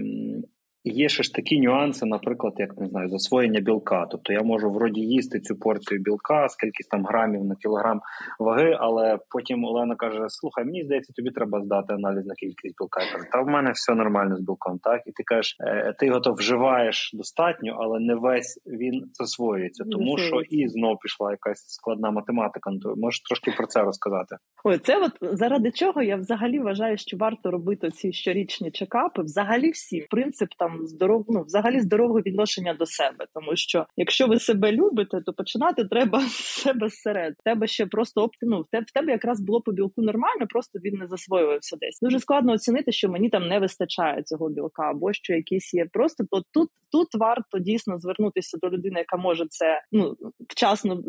Є 0.84 1.10
ще 1.10 1.24
ж 1.24 1.34
такі 1.34 1.60
нюанси, 1.60 2.05
наприклад, 2.05 2.53
як 2.57 2.77
не 2.77 2.88
знаю, 2.88 3.10
засвоєння 3.10 3.60
білка. 3.60 4.07
Тобто 4.12 4.34
я 4.34 4.41
можу 4.41 4.69
вроді 4.69 5.01
їсти 5.01 5.39
цю 5.39 5.55
порцію 5.55 6.01
білка, 6.01 6.50
скільки 6.50 6.84
там 6.91 7.05
грамів 7.05 7.46
на 7.46 7.55
кілограм 7.55 8.01
ваги, 8.39 8.77
але 8.79 9.19
потім 9.29 9.65
Олена 9.65 9.96
каже: 9.96 10.25
Слухай, 10.27 10.65
мені 10.65 10.84
здається, 10.84 11.13
тобі 11.13 11.31
треба 11.31 11.62
здати 11.62 11.93
аналіз 11.93 12.25
на 12.25 12.36
кількість 12.36 12.75
білка. 12.79 13.01
Я 13.01 13.12
кажу, 13.12 13.25
Та 13.31 13.41
в 13.41 13.48
мене 13.48 13.72
все 13.72 13.96
нормально 13.96 14.36
з 14.38 14.41
білком. 14.41 14.79
Так, 14.84 15.01
і 15.05 15.12
ти 15.12 15.24
кажеш, 15.24 15.57
«Е, 15.60 15.93
ти 16.00 16.05
його 16.05 16.19
то 16.19 16.34
вживаєш 16.34 17.12
достатньо, 17.13 17.77
але 17.79 18.00
не 18.00 18.15
весь 18.15 18.62
він 18.65 19.10
засвоюється, 19.13 19.84
тому 19.91 20.17
що 20.17 20.41
і 20.41 20.67
знов 20.67 21.00
пішла 21.00 21.31
якась 21.31 21.67
складна 21.67 22.12
математика. 22.12 22.72
Ну, 22.72 22.96
можеш 22.96 23.22
трошки 23.22 23.51
про 23.57 23.67
це 23.67 23.81
розказати. 23.84 24.36
Ой, 24.63 24.77
це 24.77 24.98
от 24.98 25.12
заради 25.22 25.72
чого 25.72 26.01
я 26.01 26.15
взагалі 26.15 26.60
вважаю, 26.60 26.98
що 26.98 27.17
варто 27.17 27.51
робити 27.51 27.91
ці 27.91 28.13
щорічні 28.13 28.72
чекапи. 28.72 29.22
Взагалі, 29.22 29.69
всі 29.69 30.07
принцип 30.10 30.50
там 30.68 30.88
здоров, 30.88 31.26
ну, 31.28 31.44
взагалі 31.44 31.80
здорового 31.80 32.20
відношення 32.20 32.74
до 32.74 32.86
себе. 32.86 33.26
Тому 33.34 33.56
що 33.56 33.86
якщо 33.98 34.28
ви 34.28 34.40
себе 34.40 34.72
любите, 34.72 35.22
то 35.26 35.34
починати 35.34 35.86
треба 35.86 36.22
з 36.22 36.34
себе 36.34 36.90
зсеред. 36.90 37.34
Тебе 37.44 37.68
ще 37.68 37.86
просто 37.86 38.30
ну, 38.42 38.62
в 38.62 38.94
тебе, 38.94 39.12
якраз 39.12 39.42
було 39.42 39.62
по 39.62 39.72
білку 39.72 40.02
нормально, 40.02 40.48
просто 40.50 40.80
він 40.80 40.96
не 40.96 41.08
засвоювався 41.08 41.78
десь. 41.82 42.00
Дуже 42.02 42.20
складно 42.20 42.54
оцінити, 42.54 42.92
що 42.92 43.10
мені 43.10 43.30
там 43.30 43.48
не 43.48 43.60
вистачає 43.60 44.24
цього 44.24 44.50
білка, 44.50 44.84
або 44.84 45.14
що 45.14 45.34
якийсь 45.34 45.74
є. 45.74 45.86
Просто 45.94 46.24
то 46.32 46.44
тут 46.54 46.70
тут 46.92 47.08
варто 47.16 47.60
дійсно 47.60 48.00
звернутися 48.00 48.58
до 48.62 48.70
людини, 48.70 49.00
яка 49.00 49.18
може 49.18 49.46
це 49.50 49.82
ну 49.92 50.16
вчасно 50.50 51.04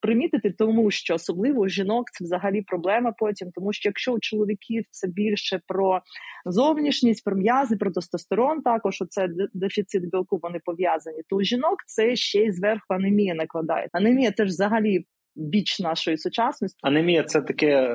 примітити, 0.00 0.54
тому 0.58 0.90
що 0.90 1.14
особливо 1.14 1.60
у 1.60 1.68
жінок 1.68 2.10
це 2.10 2.24
взагалі 2.24 2.62
проблема 2.62 3.12
потім, 3.18 3.50
тому 3.54 3.72
що 3.72 3.88
якщо 3.88 4.12
у 4.12 4.20
чоловіків 4.20 4.84
це 4.90 5.08
більше 5.08 5.60
про 5.66 6.00
зовнішність, 6.46 7.24
про 7.24 7.36
м'язи, 7.36 7.76
про 7.76 7.90
тестостерон, 7.90 8.62
також 8.62 9.01
це 9.06 9.28
дефіцит 9.54 10.10
білку, 10.10 10.38
вони 10.42 10.60
пов'язані. 10.64 11.22
То 11.28 11.36
у 11.36 11.42
жінок 11.42 11.76
це 11.86 12.16
ще 12.16 12.44
й 12.44 12.52
зверху 12.52 12.86
анемія 12.88 13.34
накладає. 13.34 13.88
Анемія 13.92 14.32
це 14.32 14.44
ж 14.44 14.48
взагалі 14.48 15.04
біч 15.36 15.80
нашої 15.80 16.18
сучасності. 16.18 16.78
Анемія 16.82 17.22
це 17.22 17.42
таке 17.42 17.66
е, 17.66 17.94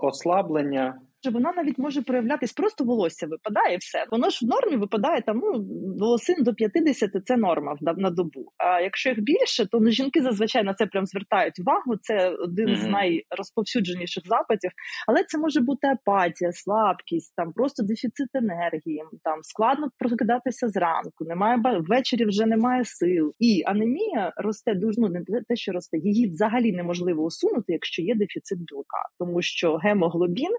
ослаблення 0.00 1.00
вона 1.30 1.52
навіть 1.56 1.78
може 1.78 2.02
проявлятись, 2.02 2.52
просто 2.52 2.84
волосся 2.84 3.26
випадає 3.26 3.76
все. 3.76 4.06
Воно 4.10 4.30
ж 4.30 4.46
в 4.46 4.48
нормі 4.48 4.76
випадає 4.76 5.22
там 5.22 5.38
ну, 5.38 5.66
волосин 5.98 6.44
до 6.44 6.54
50– 6.54 7.10
це 7.24 7.36
норма 7.36 7.76
на 7.96 8.10
добу. 8.10 8.52
А 8.58 8.80
якщо 8.80 9.08
їх 9.08 9.18
більше, 9.20 9.66
то 9.66 9.80
ну, 9.80 9.90
жінки 9.90 10.22
зазвичай 10.22 10.64
на 10.64 10.74
це 10.74 10.86
прям 10.86 11.06
звертають 11.06 11.58
увагу. 11.58 11.96
Це 12.02 12.28
один 12.30 12.68
mm-hmm. 12.68 12.76
з 12.76 12.86
найрозповсюдженіших 12.86 14.24
запитів. 14.26 14.70
Але 15.08 15.24
це 15.24 15.38
може 15.38 15.60
бути 15.60 15.86
апатія, 15.86 16.52
слабкість, 16.52 17.34
там 17.36 17.52
просто 17.52 17.82
дефіцит 17.82 18.28
енергії, 18.34 19.04
там 19.24 19.38
складно 19.42 19.90
прокидатися 19.98 20.68
зранку, 20.68 21.24
немає 21.24 21.58
ввечері 21.88 22.24
вже 22.24 22.46
немає 22.46 22.84
сил. 22.84 23.34
І 23.38 23.62
анемія 23.66 24.32
росте 24.36 24.74
дуже 24.74 25.00
ну, 25.00 25.08
не 25.08 25.42
те, 25.48 25.56
що 25.56 25.72
росте, 25.72 25.98
її 25.98 26.30
взагалі 26.30 26.72
неможливо 26.72 27.22
усунути, 27.22 27.72
якщо 27.72 28.02
є 28.02 28.14
дефіцит 28.14 28.58
білка, 28.58 29.02
тому 29.18 29.42
що 29.42 29.76
гемоглобін 29.76 30.52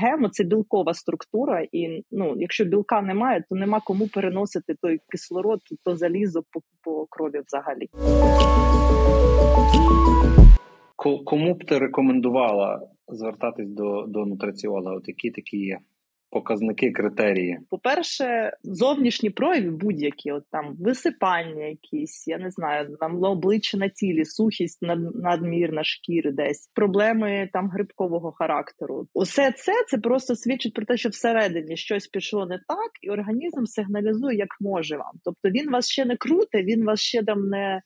гемо 0.00 0.28
це 0.28 0.44
білкова 0.44 0.94
структура, 0.94 1.66
і 1.72 2.04
ну, 2.10 2.34
якщо 2.36 2.64
білка 2.64 3.02
немає, 3.02 3.44
то 3.48 3.54
нема 3.54 3.80
кому 3.80 4.08
переносити 4.08 4.74
той 4.82 5.00
кислород, 5.08 5.60
то 5.84 5.96
залізо 5.96 6.42
по, 6.52 6.60
по 6.82 7.06
крові 7.06 7.40
взагалі. 7.46 7.88
Кому 11.24 11.54
б 11.54 11.64
ти 11.64 11.78
рекомендувала 11.78 12.88
звертатись 13.08 13.68
до 13.68 14.04
до 14.08 14.26
нутраціолога? 14.26 14.96
От 14.96 15.08
які 15.08 15.30
такі 15.30 15.56
є? 15.56 15.78
Показники, 16.30 16.90
критерії? 16.90 17.58
По-перше, 17.70 18.52
зовнішні 18.62 19.30
прояви 19.30 19.70
будь-які, 19.70 20.32
от 20.32 20.44
там 20.50 20.76
висипання, 20.80 21.66
якісь, 21.66 22.28
я 22.28 22.38
не 22.38 22.50
знаю, 22.50 22.96
там 23.00 23.24
обличчя 23.24 23.78
на 23.78 23.88
тілі, 23.88 24.24
сухість 24.24 24.82
над, 24.82 25.16
надмірна 25.16 25.84
шкіри, 25.84 26.32
десь 26.32 26.70
проблеми 26.74 27.50
там 27.52 27.70
грибкового 27.70 28.32
характеру. 28.32 29.06
Усе 29.14 29.52
це 29.52 29.72
це 29.88 29.98
просто 29.98 30.36
свідчить 30.36 30.74
про 30.74 30.84
те, 30.84 30.96
що 30.96 31.08
всередині 31.08 31.76
щось 31.76 32.06
пішло 32.06 32.46
не 32.46 32.58
так, 32.68 32.90
і 33.02 33.10
організм 33.10 33.64
сигналізує, 33.64 34.38
як 34.38 34.56
може 34.60 34.96
вам. 34.96 35.12
Тобто 35.24 35.50
він 35.50 35.70
вас 35.70 35.90
ще 35.90 36.04
не 36.04 36.16
круте, 36.16 36.62
він 36.62 36.84
вас 36.84 37.00
ще 37.00 37.22
там 37.22 37.48
не 37.48 37.82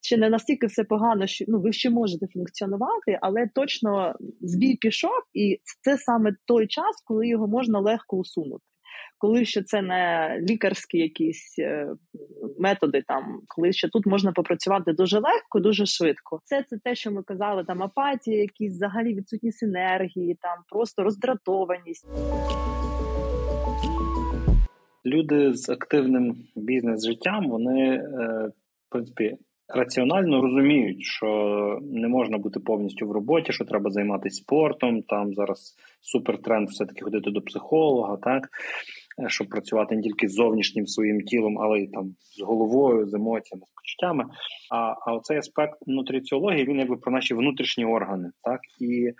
ще 0.00 0.16
не 0.16 0.30
настільки 0.30 0.66
все 0.66 0.84
погано, 0.84 1.26
що 1.26 1.44
ну 1.48 1.60
ви 1.60 1.72
ще 1.72 1.90
можете 1.90 2.26
функціонувати, 2.26 3.18
але 3.22 3.48
точно 3.54 4.14
збій 4.40 4.76
пішов, 4.76 5.22
і 5.34 5.60
це 5.80 5.98
саме 5.98 6.32
той 6.46 6.66
час, 6.66 7.02
коли 7.04 7.28
його 7.28 7.48
можна 7.48 7.80
легко 7.80 8.16
усунути. 8.16 8.64
Коли 9.18 9.44
ще 9.44 9.62
це 9.62 9.82
не 9.82 10.30
лікарські 10.50 10.98
якісь 10.98 11.58
е, 11.58 11.88
методи, 12.58 13.02
там 13.08 13.40
коли 13.48 13.72
ще 13.72 13.88
тут 13.88 14.06
можна 14.06 14.32
попрацювати 14.32 14.92
дуже 14.92 15.16
легко, 15.16 15.60
дуже 15.60 15.86
швидко. 15.86 16.40
Це 16.44 16.64
це 16.68 16.78
те, 16.84 16.94
що 16.94 17.10
ми 17.10 17.22
казали, 17.22 17.64
там 17.64 17.82
апатія, 17.82 18.40
якісь 18.40 18.72
взагалі 18.72 19.14
відсутність 19.14 19.62
енергії, 19.62 20.38
там 20.42 20.58
просто 20.68 21.02
роздратованість. 21.02 22.06
Люди 25.06 25.52
з 25.54 25.68
активним 25.68 26.36
бізнес-життям, 26.56 27.48
вони 27.48 27.94
е, 27.94 28.02
в 28.86 28.90
принципі 28.90 29.36
раціонально 29.68 30.42
розуміють, 30.42 31.02
що 31.02 31.26
не 31.82 32.08
можна 32.08 32.38
бути 32.38 32.60
повністю 32.60 33.06
в 33.06 33.12
роботі, 33.12 33.52
що 33.52 33.64
треба 33.64 33.90
займатися 33.90 34.42
спортом. 34.42 35.02
Там 35.02 35.34
зараз 35.34 35.74
супертренд 36.00 36.68
все-таки 36.68 37.04
ходити 37.04 37.30
до 37.30 37.40
психолога, 37.40 38.16
так 38.16 38.48
е, 39.24 39.28
щоб 39.28 39.48
працювати 39.48 39.96
не 39.96 40.02
тільки 40.02 40.28
з 40.28 40.32
зовнішнім 40.32 40.86
своїм 40.86 41.20
тілом, 41.20 41.58
але 41.58 41.78
й 41.78 41.86
там 41.86 42.14
з 42.20 42.42
головою, 42.42 43.06
з 43.06 43.14
емоціями, 43.14 43.62
з 43.66 43.72
почуттями. 43.74 44.24
А 44.70 44.94
а 45.06 45.12
оцей 45.12 45.38
аспект 45.38 45.78
нутриціології 45.86 46.64
він 46.64 46.78
якби 46.78 46.96
про 46.96 47.12
наші 47.12 47.34
внутрішні 47.34 47.84
органи, 47.84 48.30
так 48.42 48.60
і. 48.80 49.12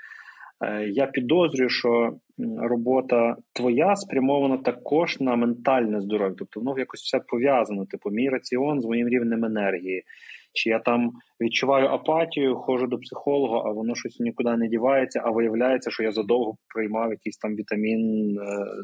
Е, 0.61 0.89
я 0.89 1.07
підозрюю, 1.07 1.71
що 1.71 2.17
робота 2.59 3.37
твоя 3.53 3.97
спрямована 3.97 4.57
також 4.57 5.21
на 5.21 5.37
ментальне 5.37 6.01
здоров'я, 6.01 6.35
тобто 6.39 6.61
воно 6.61 6.79
якось 6.79 7.03
все 7.03 7.21
пов'язано. 7.29 7.87
Типу, 7.87 8.11
мій 8.11 8.29
раціон 8.29 8.81
з 8.81 8.87
моїм 8.87 9.09
рівнем 9.09 9.45
енергії, 9.45 10.03
чи 10.57 10.71
я 10.71 10.79
там 10.79 11.11
відчуваю 11.41 11.89
апатію, 11.89 12.57
ходжу 12.57 12.87
до 12.87 12.99
психолога, 12.99 13.63
а 13.67 13.73
воно 13.73 13.95
щось 13.95 14.21
нікуди 14.21 14.57
не 14.57 14.69
дівається, 14.69 15.23
а 15.25 15.31
виявляється, 15.31 15.91
що 15.91 16.03
я 16.03 16.13
задовго 16.13 16.57
приймав 16.75 17.11
якийсь 17.11 17.39
там 17.39 17.57
вітамін 17.57 18.37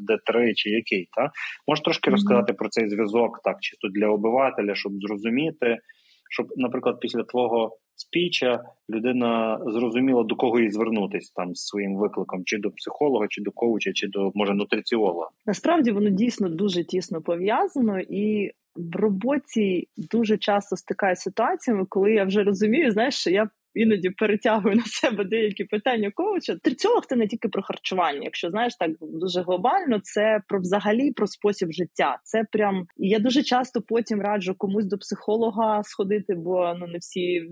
Д3 0.08 0.36
е, 0.36 0.54
чи 0.54 0.70
який. 0.70 1.08
Та? 1.16 1.30
Можеш 1.68 1.82
трошки 1.82 2.10
mm-hmm. 2.10 2.12
розказати 2.12 2.52
про 2.52 2.68
цей 2.68 2.88
зв'язок, 2.88 3.40
так, 3.44 3.56
чисто 3.60 3.88
для 3.88 4.08
обивателя, 4.08 4.74
щоб 4.74 4.92
зрозуміти, 4.92 5.78
щоб, 6.30 6.46
наприклад, 6.56 7.00
після 7.00 7.22
твого 7.22 7.78
спіча 7.96 8.64
людина 8.90 9.58
зрозуміла, 9.66 10.24
до 10.24 10.36
кого 10.36 10.60
їй 10.60 10.70
звернутися 10.70 11.32
там 11.34 11.54
з 11.54 11.66
своїм 11.66 11.96
викликом, 11.96 12.42
чи 12.44 12.58
до 12.58 12.70
психолога, 12.70 13.26
чи 13.30 13.42
до 13.42 13.50
коуча, 13.50 13.92
чи 13.92 14.08
до 14.08 14.32
може 14.34 14.54
нутриціолога. 14.54 15.28
Насправді 15.46 15.90
воно 15.92 16.10
дійсно 16.10 16.48
дуже 16.48 16.84
тісно 16.84 17.22
пов'язано 17.22 18.00
і 18.00 18.50
в 18.76 18.96
роботі 18.96 19.88
дуже 19.96 20.38
часто 20.38 20.76
стикаюся 20.76 21.22
ситуаціями, 21.22 21.86
коли 21.88 22.12
я 22.12 22.24
вже 22.24 22.42
розумію, 22.42 22.92
знаєш, 22.92 23.14
що 23.14 23.30
я 23.30 23.48
іноді 23.74 24.10
перетягую 24.10 24.76
на 24.76 24.82
себе 24.86 25.24
деякі 25.24 25.64
питання 25.64 26.10
коуча. 26.14 26.56
Триціолог– 26.62 27.06
це 27.08 27.16
не 27.16 27.26
тільки 27.26 27.48
про 27.48 27.62
харчування. 27.62 28.20
Якщо 28.22 28.50
знаєш 28.50 28.76
так 28.76 28.90
дуже 29.00 29.42
глобально, 29.42 30.00
це 30.02 30.40
про 30.48 30.60
взагалі 30.60 31.12
про 31.12 31.26
спосіб 31.26 31.72
життя. 31.72 32.18
Це 32.24 32.44
прям 32.52 32.86
я 32.96 33.18
дуже 33.18 33.42
часто 33.42 33.82
потім 33.82 34.20
раджу 34.20 34.54
комусь 34.58 34.86
до 34.86 34.98
психолога 34.98 35.82
сходити, 35.82 36.34
бо 36.34 36.74
ну 36.80 36.86
не 36.86 36.98
всі 36.98 37.50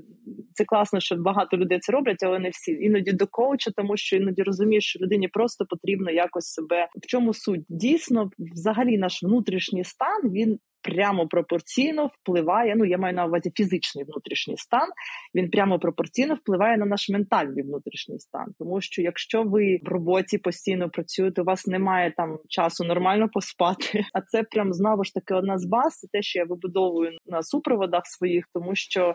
це 0.54 0.64
класно, 0.64 1.00
що 1.00 1.16
багато 1.16 1.56
людей 1.56 1.78
це 1.78 1.92
роблять, 1.92 2.22
але 2.22 2.38
не 2.38 2.50
всі 2.50 2.72
іноді 2.72 3.12
до 3.12 3.26
коуча, 3.26 3.70
тому 3.76 3.96
що 3.96 4.16
іноді 4.16 4.42
розумієш, 4.42 4.84
що 4.84 4.98
людині 4.98 5.28
просто 5.28 5.66
потрібно 5.66 6.10
якось 6.10 6.46
себе 6.46 6.88
в 7.02 7.06
чому 7.06 7.34
суть 7.34 7.64
дійсно 7.68 8.30
взагалі 8.38 8.98
наш 8.98 9.22
внутрішній 9.22 9.84
стан 9.84 10.30
він 10.32 10.58
прямо 10.82 11.28
пропорційно 11.28 12.06
впливає. 12.06 12.74
Ну 12.76 12.84
я 12.84 12.98
маю 12.98 13.14
на 13.14 13.26
увазі 13.26 13.50
фізичний 13.54 14.04
внутрішній 14.04 14.56
стан. 14.56 14.88
Він 15.34 15.50
прямо 15.50 15.78
пропорційно 15.78 16.34
впливає 16.34 16.78
на 16.78 16.86
наш 16.86 17.08
ментальний 17.10 17.62
внутрішній 17.62 18.18
стан. 18.18 18.46
Тому 18.58 18.80
що 18.80 19.02
якщо 19.02 19.42
ви 19.42 19.78
в 19.82 19.88
роботі 19.88 20.38
постійно 20.38 20.90
працюєте, 20.90 21.42
у 21.42 21.44
вас 21.44 21.66
немає 21.66 22.12
там 22.16 22.38
часу 22.48 22.84
нормально 22.84 23.28
поспати. 23.32 24.04
А 24.14 24.20
це 24.20 24.42
прям 24.42 24.72
знову 24.72 25.04
ж 25.04 25.14
таки 25.14 25.34
одна 25.34 25.58
з 25.58 25.66
баз, 25.66 26.08
те, 26.12 26.22
що 26.22 26.38
я 26.38 26.44
вибудовую 26.44 27.18
на 27.26 27.42
супроводах 27.42 28.02
своїх, 28.06 28.44
тому 28.54 28.70
що. 28.74 29.14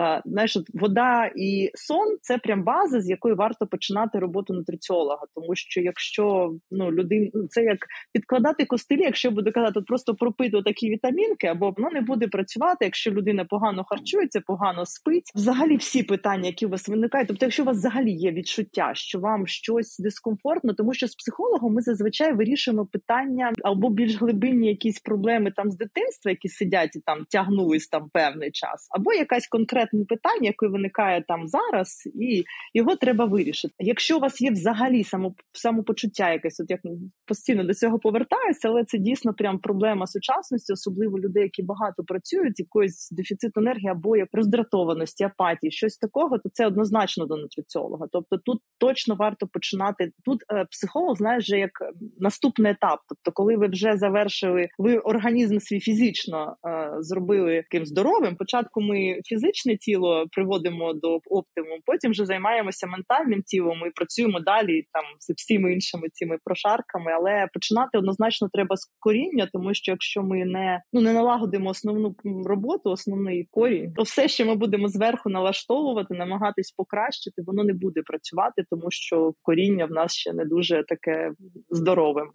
Е, 0.00 0.22
знаєш, 0.24 0.58
вода 0.74 1.30
і 1.36 1.70
сон 1.74 2.16
це 2.20 2.38
прям 2.38 2.64
база, 2.64 3.00
з 3.00 3.10
якої 3.10 3.34
варто 3.34 3.66
починати 3.66 4.18
роботу 4.18 4.54
нутриціолога. 4.54 5.22
Тому 5.34 5.54
що 5.54 5.80
якщо 5.80 6.54
ну 6.70 6.92
людин, 6.92 7.30
ну 7.34 7.46
це 7.48 7.62
як 7.62 7.78
підкладати 8.12 8.64
костилі, 8.64 9.00
якщо 9.02 9.30
буде 9.30 9.50
казати, 9.50 9.80
просто 9.80 10.14
пропити 10.14 10.62
такі 10.62 10.90
вітамінки, 10.90 11.46
або 11.46 11.74
воно 11.76 11.90
не 11.90 12.00
буде 12.00 12.28
працювати, 12.28 12.84
якщо 12.84 13.10
людина 13.10 13.44
погано 13.44 13.84
харчується, 13.84 14.40
погано 14.46 14.86
спить. 14.86 15.32
Взагалі 15.34 15.76
всі 15.76 16.02
питання, 16.02 16.46
які 16.46 16.66
у 16.66 16.68
вас 16.68 16.88
виникають, 16.88 17.28
тобто, 17.28 17.46
якщо 17.46 17.62
у 17.62 17.66
вас 17.66 17.76
взагалі 17.76 18.12
є 18.12 18.32
відчуття, 18.32 18.90
що 18.94 19.18
вам 19.18 19.46
щось 19.46 19.98
дискомфортно, 19.98 20.74
тому 20.74 20.94
що 20.94 21.08
з 21.08 21.14
психологом 21.14 21.74
ми 21.74 21.82
зазвичай 21.82 22.32
вирішуємо 22.32 22.86
питання 22.86 23.52
або 23.64 23.90
більш 23.90 24.20
глибинні 24.20 24.68
якісь 24.68 25.00
проблеми 25.00 25.52
там 25.56 25.70
з 25.70 25.76
дитинства, 25.76 26.30
які 26.30 26.48
сидять 26.48 26.96
і 26.96 27.00
там 27.00 27.24
тягнулись 27.30 27.88
там 27.88 28.08
певний 28.12 28.50
час, 28.50 28.88
або 28.90 29.12
якась 29.12 29.46
конкретна 29.46 29.81
конкретне 29.86 30.16
питання, 30.16 30.46
яке 30.46 30.66
виникає 30.66 31.24
там 31.28 31.48
зараз, 31.48 32.02
і 32.20 32.44
його 32.74 32.96
треба 32.96 33.24
вирішити. 33.24 33.74
Якщо 33.78 34.16
у 34.16 34.20
вас 34.20 34.40
є 34.40 34.50
взагалі 34.50 35.04
само, 35.04 35.34
самопочуття, 35.52 36.32
якесь 36.32 36.60
от 36.60 36.70
як 36.70 36.80
постійно 37.26 37.64
до 37.64 37.74
цього 37.74 37.98
повертаюся, 37.98 38.68
але 38.68 38.84
це 38.84 38.98
дійсно 38.98 39.34
прям 39.34 39.58
проблема 39.58 40.06
сучасності, 40.06 40.72
особливо 40.72 41.18
людей, 41.18 41.42
які 41.42 41.62
багато 41.62 42.04
працюють, 42.04 42.60
якоїсь 42.60 43.10
дефіцит 43.10 43.56
енергії 43.56 43.88
або 43.88 44.16
як 44.16 44.28
роздратованості, 44.32 45.24
апатії, 45.24 45.70
щось 45.70 45.98
такого, 45.98 46.38
то 46.38 46.48
це 46.52 46.66
однозначно 46.66 47.26
до 47.26 47.36
нутриціолога. 47.36 48.06
Тобто 48.12 48.38
тут 48.38 48.60
точно 48.78 49.14
варто 49.14 49.46
починати. 49.46 50.12
Тут 50.24 50.40
е, 50.52 50.66
психолог 50.70 51.16
знає 51.16 51.38
вже 51.38 51.58
як 51.58 51.70
наступний 52.18 52.72
етап. 52.72 53.00
Тобто, 53.08 53.32
коли 53.32 53.56
ви 53.56 53.66
вже 53.66 53.96
завершили, 53.96 54.68
ви 54.78 54.98
організм 54.98 55.58
свій 55.58 55.80
фізично 55.80 56.56
е, 56.66 56.90
зробили 57.00 57.64
таким 57.70 57.86
здоровим. 57.86 58.34
Спочатку 58.34 58.80
ми 58.80 59.20
фізичний 59.24 59.71
фізичне 59.72 59.76
тіло 59.76 60.26
приводимо 60.32 60.92
до 60.92 61.14
оптимуму, 61.14 61.78
потім 61.86 62.10
вже 62.10 62.26
займаємося 62.26 62.86
ментальним 62.86 63.42
тілом 63.42 63.78
і 63.86 63.90
працюємо 63.90 64.40
далі 64.40 64.82
там 64.92 65.04
з 65.18 65.34
всіми 65.36 65.72
іншими 65.72 66.08
цими 66.12 66.38
прошарками. 66.44 67.12
Але 67.12 67.48
починати 67.54 67.98
однозначно 67.98 68.48
треба 68.52 68.76
з 68.76 68.90
коріння, 69.00 69.48
тому 69.52 69.74
що 69.74 69.92
якщо 69.92 70.22
ми 70.22 70.44
не 70.44 70.82
ну 70.92 71.00
не 71.00 71.12
налагодимо 71.12 71.70
основну 71.70 72.14
роботу, 72.44 72.90
основний 72.90 73.48
корінь, 73.50 73.92
то 73.94 74.02
все, 74.02 74.28
що 74.28 74.46
ми 74.46 74.54
будемо 74.54 74.88
зверху 74.88 75.30
налаштовувати, 75.30 76.14
намагатись 76.14 76.72
покращити, 76.72 77.42
воно 77.46 77.64
не 77.64 77.72
буде 77.72 78.02
працювати, 78.02 78.64
тому 78.70 78.86
що 78.90 79.32
коріння 79.42 79.86
в 79.86 79.90
нас 79.90 80.14
ще 80.14 80.32
не 80.32 80.44
дуже 80.44 80.84
таке 80.88 81.32
здоровим. 81.70 82.30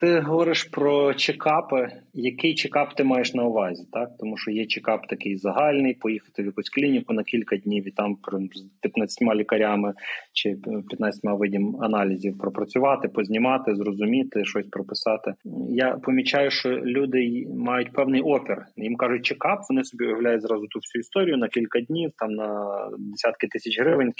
Ти 0.00 0.20
говориш 0.20 0.64
про 0.64 1.14
чекапи. 1.14 1.90
Який 2.14 2.54
чекап 2.54 2.94
ти 2.94 3.04
маєш 3.04 3.34
на 3.34 3.44
увазі? 3.44 3.88
Так, 3.92 4.08
тому 4.18 4.36
що 4.36 4.50
є 4.50 4.66
чекап 4.66 5.06
такий 5.06 5.36
загальний, 5.36 5.94
поїхати 5.94 6.42
в 6.42 6.46
якусь 6.46 6.70
клініку 6.70 7.12
на 7.12 7.24
кілька 7.24 7.56
днів 7.56 7.88
і 7.88 7.90
там 7.90 8.18
з 8.54 8.62
15 8.80 9.34
лікарями 9.34 9.94
чи 10.32 10.56
15 10.88 11.20
видів 11.24 11.82
аналізів 11.82 12.38
пропрацювати, 12.38 13.08
познімати, 13.08 13.74
зрозуміти, 13.74 14.44
щось 14.44 14.66
прописати. 14.66 15.34
Я 15.68 15.92
помічаю, 15.92 16.50
що 16.50 16.70
люди 16.70 17.46
мають 17.56 17.92
певний 17.92 18.20
опір. 18.20 18.64
Їм 18.76 18.96
кажуть, 18.96 19.26
чекап, 19.26 19.60
вони 19.70 19.84
собі 19.84 20.04
уявляють 20.04 20.42
зразу 20.42 20.66
ту 20.66 20.78
всю 20.78 21.00
історію 21.00 21.36
на 21.36 21.48
кілька 21.48 21.80
днів, 21.80 22.10
там 22.18 22.30
на 22.30 22.68
десятки 22.98 23.46
тисяч 23.46 23.80
гривень. 23.80 24.12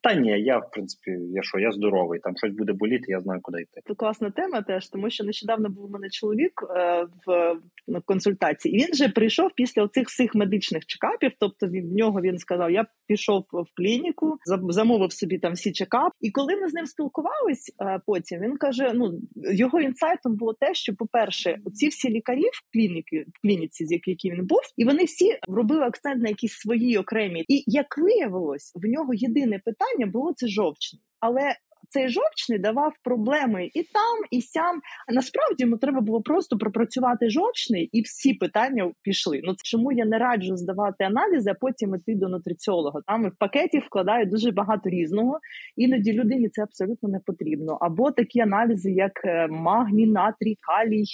Та 0.00 0.14
ні, 0.14 0.42
я 0.42 0.58
в 0.58 0.70
принципі, 0.70 1.10
я 1.10 1.42
що, 1.42 1.58
я 1.58 1.72
здоровий, 1.72 2.20
там 2.20 2.36
щось 2.36 2.52
буде 2.52 2.72
боліти, 2.72 3.04
я 3.08 3.20
знаю, 3.20 3.40
куди 3.42 3.60
йти. 3.60 3.80
Це 3.86 3.94
класна 3.94 4.30
тема, 4.30 4.62
теж 4.62 4.88
тому 4.88 5.10
що 5.12 5.24
нещодавно 5.24 5.68
був 5.68 5.84
у 5.84 5.88
мене 5.88 6.10
чоловік 6.10 6.52
е, 6.76 7.06
в 7.26 7.56
консультації, 8.04 8.74
і 8.74 8.78
він 8.78 8.94
же 8.94 9.08
прийшов 9.08 9.50
після 9.56 9.82
оцих 9.82 10.08
всіх 10.08 10.34
медичних 10.34 10.86
чекапів. 10.86 11.32
Тобто 11.40 11.66
в 11.66 11.72
нього 11.72 12.20
він 12.20 12.38
сказав: 12.38 12.70
Я 12.70 12.86
пішов 13.06 13.44
в 13.52 13.76
клініку, 13.76 14.38
замовив 14.68 15.12
собі 15.12 15.38
там 15.38 15.52
всі 15.52 15.72
чекап. 15.72 16.12
І 16.20 16.30
коли 16.30 16.56
ми 16.56 16.68
з 16.68 16.74
ним 16.74 16.86
спілкувались, 16.86 17.74
е, 17.80 18.00
потім 18.06 18.40
він 18.40 18.56
каже: 18.56 18.92
ну 18.94 19.20
його 19.34 19.80
інсайтом 19.80 20.36
було 20.36 20.52
те, 20.52 20.74
що, 20.74 20.94
по-перше, 20.94 21.58
ці 21.74 21.88
всі 21.88 22.08
лікарі 22.08 22.44
в 22.44 22.72
клініки 22.72 23.24
в 23.28 23.42
клініці, 23.42 23.86
з 23.86 23.92
які 23.92 24.30
він 24.30 24.46
був, 24.46 24.60
і 24.76 24.84
вони 24.84 25.04
всі 25.04 25.38
робили 25.48 25.82
акцент 25.82 26.22
на 26.22 26.28
якісь 26.28 26.52
свої 26.52 26.98
окремі. 26.98 27.44
І 27.48 27.64
як 27.66 27.98
виявилось, 27.98 28.72
в 28.74 28.86
нього 28.86 29.14
єдине 29.14 29.58
питання 29.64 30.06
було 30.06 30.32
це 30.36 30.48
жовчний. 30.48 31.02
Але 31.20 31.56
цей 31.92 32.08
жовчний 32.08 32.58
давав 32.58 32.92
проблеми 33.02 33.70
і 33.74 33.82
там, 33.82 34.18
і 34.30 34.42
сям. 34.42 34.80
А 35.08 35.12
насправді 35.12 35.64
йому 35.64 35.76
треба 35.76 36.00
було 36.00 36.22
просто 36.22 36.58
пропрацювати 36.58 37.30
жовчний, 37.30 37.88
і 37.92 38.02
всі 38.02 38.34
питання 38.34 38.92
пішли. 39.02 39.40
Ну 39.44 39.54
чому 39.64 39.92
я 39.92 40.04
не 40.04 40.18
раджу 40.18 40.56
здавати 40.56 41.04
аналізи, 41.04 41.50
а 41.50 41.54
потім 41.54 41.94
іти 41.94 42.14
до 42.14 42.28
нутриціолога. 42.28 43.00
Там 43.06 43.28
в 43.28 43.32
пакеті 43.38 43.78
вкладають 43.78 44.30
дуже 44.30 44.50
багато 44.50 44.90
різного. 44.90 45.38
Іноді 45.76 46.12
людині 46.12 46.48
це 46.48 46.62
абсолютно 46.62 47.08
не 47.08 47.20
потрібно. 47.26 47.78
Або 47.80 48.10
такі 48.10 48.40
аналізи, 48.40 48.90
як 48.90 49.24
е, 49.24 49.48
магній, 49.50 50.06
натрій, 50.06 50.56
калій, 50.60 51.04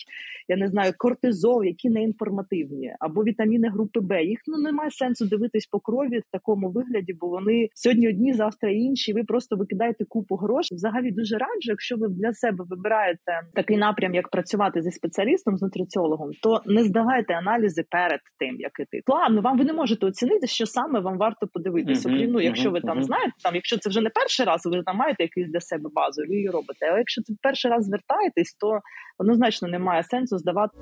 я 0.48 0.56
не 0.56 0.68
знаю, 0.68 0.92
кортизол, 0.98 1.64
які 1.64 1.90
не 1.90 2.02
інформативні, 2.02 2.94
або 3.00 3.24
вітаміни 3.24 3.68
групи 3.68 4.00
Б. 4.00 4.24
Їх 4.24 4.38
ну 4.46 4.58
немає 4.58 4.90
сенсу 4.90 5.26
дивитись 5.26 5.66
по 5.66 5.80
крові 5.80 6.18
в 6.18 6.30
такому 6.32 6.70
вигляді, 6.70 7.12
бо 7.12 7.26
вони 7.28 7.68
сьогодні 7.74 8.08
одні, 8.08 8.34
завтра 8.34 8.70
інші. 8.70 9.12
Ви 9.12 9.24
просто 9.24 9.56
викидаєте 9.56 10.04
купу 10.04 10.36
грошей. 10.36 10.67
Взагалі 10.74 11.10
дуже 11.10 11.38
раджу, 11.38 11.68
якщо 11.68 11.96
ви 11.96 12.08
для 12.08 12.32
себе 12.32 12.64
вибираєте 12.68 13.40
такий 13.54 13.76
напрям, 13.76 14.14
як 14.14 14.28
працювати 14.28 14.82
зі 14.82 14.90
спеціалістом, 14.90 15.56
з 15.56 15.62
нутриціологом, 15.62 16.30
то 16.42 16.62
не 16.66 16.84
здавайте 16.84 17.34
аналізи 17.34 17.84
перед 17.90 18.20
тим, 18.38 18.60
як 18.60 18.72
іти. 18.80 19.02
Плавно 19.06 19.40
вам 19.40 19.58
ви 19.58 19.64
не 19.64 19.72
можете 19.72 20.06
оцінити, 20.06 20.46
що 20.46 20.66
саме 20.66 21.00
вам 21.00 21.18
варто 21.18 21.46
подивитися. 21.46 22.08
Окрім 22.08 22.30
ну, 22.30 22.40
якщо 22.40 22.70
ви 22.70 22.80
там 22.80 23.02
знаєте, 23.02 23.32
там 23.42 23.54
якщо 23.54 23.78
це 23.78 23.90
вже 23.90 24.00
не 24.00 24.10
перший 24.10 24.46
раз, 24.46 24.66
ви 24.66 24.82
там 24.82 24.96
маєте 24.96 25.22
якийсь 25.22 25.48
для 25.48 25.60
себе 25.60 25.90
базу, 25.94 26.22
ви 26.28 26.34
її 26.34 26.50
робите. 26.50 26.86
Але 26.90 26.98
якщо 26.98 27.22
це 27.22 27.34
перший 27.42 27.70
раз 27.70 27.84
звертаєтесь, 27.84 28.54
то 28.54 28.80
однозначно 29.18 29.68
немає 29.68 30.02
сенсу 30.02 30.38
здавати. 30.38 30.78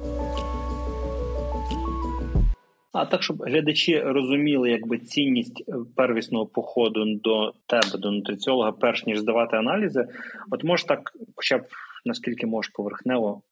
А 2.98 3.06
так, 3.06 3.22
щоб 3.22 3.42
глядачі 3.42 4.00
розуміли, 4.00 4.70
якби 4.70 4.98
цінність 4.98 5.64
е, 5.68 5.72
первісного 5.96 6.46
походу 6.46 7.04
до 7.04 7.52
тебе, 7.66 7.98
до 7.98 8.10
нутриціолога, 8.10 8.72
перш 8.72 9.06
ніж 9.06 9.18
здавати 9.18 9.56
аналізи, 9.56 10.08
от 10.50 10.64
можеш 10.64 10.86
так, 10.86 11.12
хоча 11.34 11.58
б 11.58 11.62
наскільки 12.04 12.46
можеш 12.46 12.72
поверхнево 12.72 13.42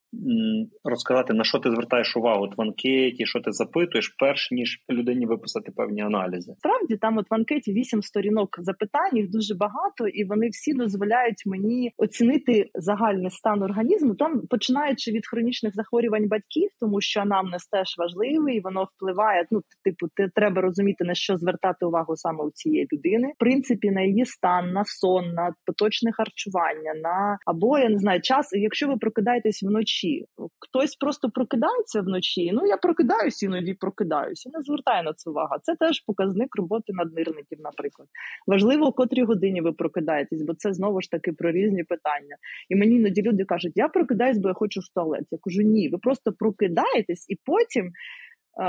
розказати, 0.84 1.34
на 1.34 1.44
що 1.44 1.58
ти 1.58 1.70
звертаєш 1.70 2.16
увагу 2.16 2.44
от 2.44 2.58
в 2.58 2.62
анкеті, 2.62 3.26
що 3.26 3.40
ти 3.40 3.52
запитуєш, 3.52 4.14
перш 4.18 4.50
ніж 4.50 4.78
людині 4.90 5.26
виписати 5.26 5.72
певні 5.76 6.02
аналізи. 6.02 6.52
Справді 6.58 6.96
там 6.96 7.18
от 7.18 7.30
в 7.30 7.34
анкеті 7.34 7.72
вісім 7.72 8.02
сторінок 8.02 8.48
запитань, 8.58 9.16
їх 9.16 9.30
дуже 9.30 9.54
багато, 9.54 10.08
і 10.08 10.24
вони 10.24 10.48
всі 10.48 10.74
дозволяють 10.74 11.42
мені 11.46 11.92
оцінити 11.96 12.70
загальний 12.74 13.30
стан 13.30 13.62
організму. 13.62 14.14
Там 14.14 14.42
починаючи 14.50 15.10
від 15.10 15.26
хронічних 15.26 15.74
захворювань 15.74 16.28
батьків, 16.28 16.70
тому 16.80 17.00
що 17.00 17.20
анамнез 17.20 17.66
теж 17.66 17.94
важливий, 17.98 18.60
воно 18.60 18.88
впливає. 18.96 19.46
Ну, 19.50 19.60
типу, 19.84 20.06
ти 20.16 20.30
треба 20.34 20.62
розуміти 20.62 21.04
на 21.04 21.14
що 21.14 21.36
звертати 21.36 21.86
увагу 21.86 22.16
саме 22.16 22.44
у 22.44 22.50
цієї 22.50 22.88
людини. 22.92 23.32
В 23.34 23.38
принципі, 23.38 23.90
на 23.90 24.02
її 24.02 24.24
стан, 24.24 24.72
на 24.72 24.84
сон, 24.84 25.34
на 25.34 25.54
поточне 25.66 26.12
харчування, 26.12 26.94
на 27.02 27.38
або 27.46 27.78
я 27.78 27.88
не 27.88 27.98
знаю 27.98 28.20
час. 28.20 28.48
Якщо 28.52 28.88
ви 28.88 28.96
прокидаєтесь 28.96 29.62
вночі 29.62 30.03
вночі. 30.04 30.26
Хтось 30.58 30.96
просто 30.96 31.30
прокидається 31.30 32.00
вночі. 32.00 32.50
Ну 32.52 32.66
я 32.66 32.76
прокидаюсь, 32.76 33.42
іноді 33.42 33.74
прокидаюся. 33.74 34.50
Не 34.52 34.62
звертає 34.62 35.02
на 35.02 35.12
це 35.12 35.30
увагу. 35.30 35.54
Це 35.62 35.74
теж 35.76 36.00
показник 36.00 36.56
роботи 36.56 36.92
наднирників, 36.92 37.58
наприклад. 37.60 38.08
Важливо, 38.46 38.86
о 38.86 38.92
котрій 38.92 39.24
годині 39.24 39.60
ви 39.60 39.72
прокидаєтесь, 39.72 40.42
бо 40.42 40.54
це 40.54 40.72
знову 40.72 41.00
ж 41.00 41.10
таки 41.10 41.32
про 41.32 41.52
різні 41.52 41.84
питання. 41.84 42.36
І 42.68 42.76
мені 42.76 42.96
іноді 42.96 43.22
люди 43.22 43.44
кажуть, 43.44 43.72
я 43.74 43.88
прокидаюсь, 43.88 44.38
бо 44.38 44.48
я 44.48 44.54
хочу 44.54 44.80
в 44.80 44.94
туалет. 44.94 45.24
Я 45.30 45.38
кажу, 45.42 45.62
ні, 45.62 45.88
ви 45.88 45.98
просто 45.98 46.32
прокидаєтесь 46.32 47.26
і 47.28 47.36
потім 47.44 47.92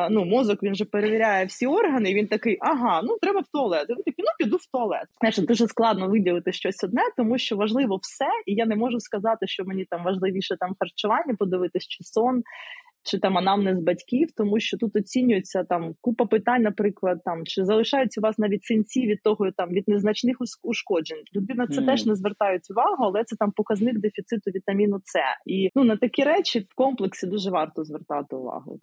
ну, 0.09 0.25
мозок 0.25 0.63
він 0.63 0.75
же 0.75 0.85
перевіряє 0.85 1.45
всі 1.45 1.67
органи, 1.67 2.11
і 2.11 2.13
він 2.13 2.27
такий, 2.27 2.57
ага, 2.61 3.01
ну 3.03 3.17
треба 3.21 3.39
в 3.39 3.47
туалет. 3.47 3.89
Ви 3.89 3.95
такі, 3.95 4.15
ну 4.17 4.29
піду 4.37 4.57
в 4.57 4.65
туалет. 4.71 5.07
Знаєш, 5.19 5.37
дуже 5.37 5.67
складно 5.67 6.07
виділити 6.07 6.51
щось 6.51 6.83
одне, 6.83 7.01
тому 7.17 7.37
що 7.37 7.55
важливо 7.55 7.99
все, 8.01 8.27
і 8.45 8.53
я 8.53 8.65
не 8.65 8.75
можу 8.75 8.99
сказати, 8.99 9.47
що 9.47 9.65
мені 9.65 9.85
там 9.85 10.03
важливіше 10.03 10.57
там 10.59 10.75
харчування, 10.79 11.35
подивитись 11.39 11.87
чи 11.87 12.03
сон, 12.03 12.43
чи 13.05 13.19
там 13.19 13.37
анамнез 13.37 13.79
батьків, 13.79 14.29
тому 14.37 14.59
що 14.59 14.77
тут 14.77 14.95
оцінюється 14.95 15.63
там 15.63 15.93
купа 16.01 16.25
питань, 16.25 16.61
наприклад, 16.61 17.21
там 17.25 17.45
чи 17.45 17.65
залишаються 17.65 18.21
у 18.21 18.23
вас 18.23 18.37
навіть 18.37 18.63
синці 18.63 19.07
від 19.07 19.23
того, 19.23 19.51
там 19.51 19.69
від 19.69 19.87
незначних 19.87 20.37
ушкоджень. 20.63 21.23
Людина 21.35 21.67
це 21.67 21.81
mm. 21.81 21.85
теж 21.85 22.05
не 22.05 22.15
звертають 22.15 22.71
увагу, 22.71 23.03
але 23.03 23.23
це 23.23 23.35
там 23.35 23.51
показник 23.51 23.99
дефіциту 23.99 24.51
вітаміну 24.51 24.99
С. 25.03 25.19
І 25.45 25.69
ну 25.75 25.83
на 25.83 25.97
такі 25.97 26.23
речі 26.23 26.59
в 26.59 26.75
комплексі 26.75 27.27
дуже 27.27 27.49
варто 27.49 27.83
звертати 27.83 28.35
увагу 28.35 28.79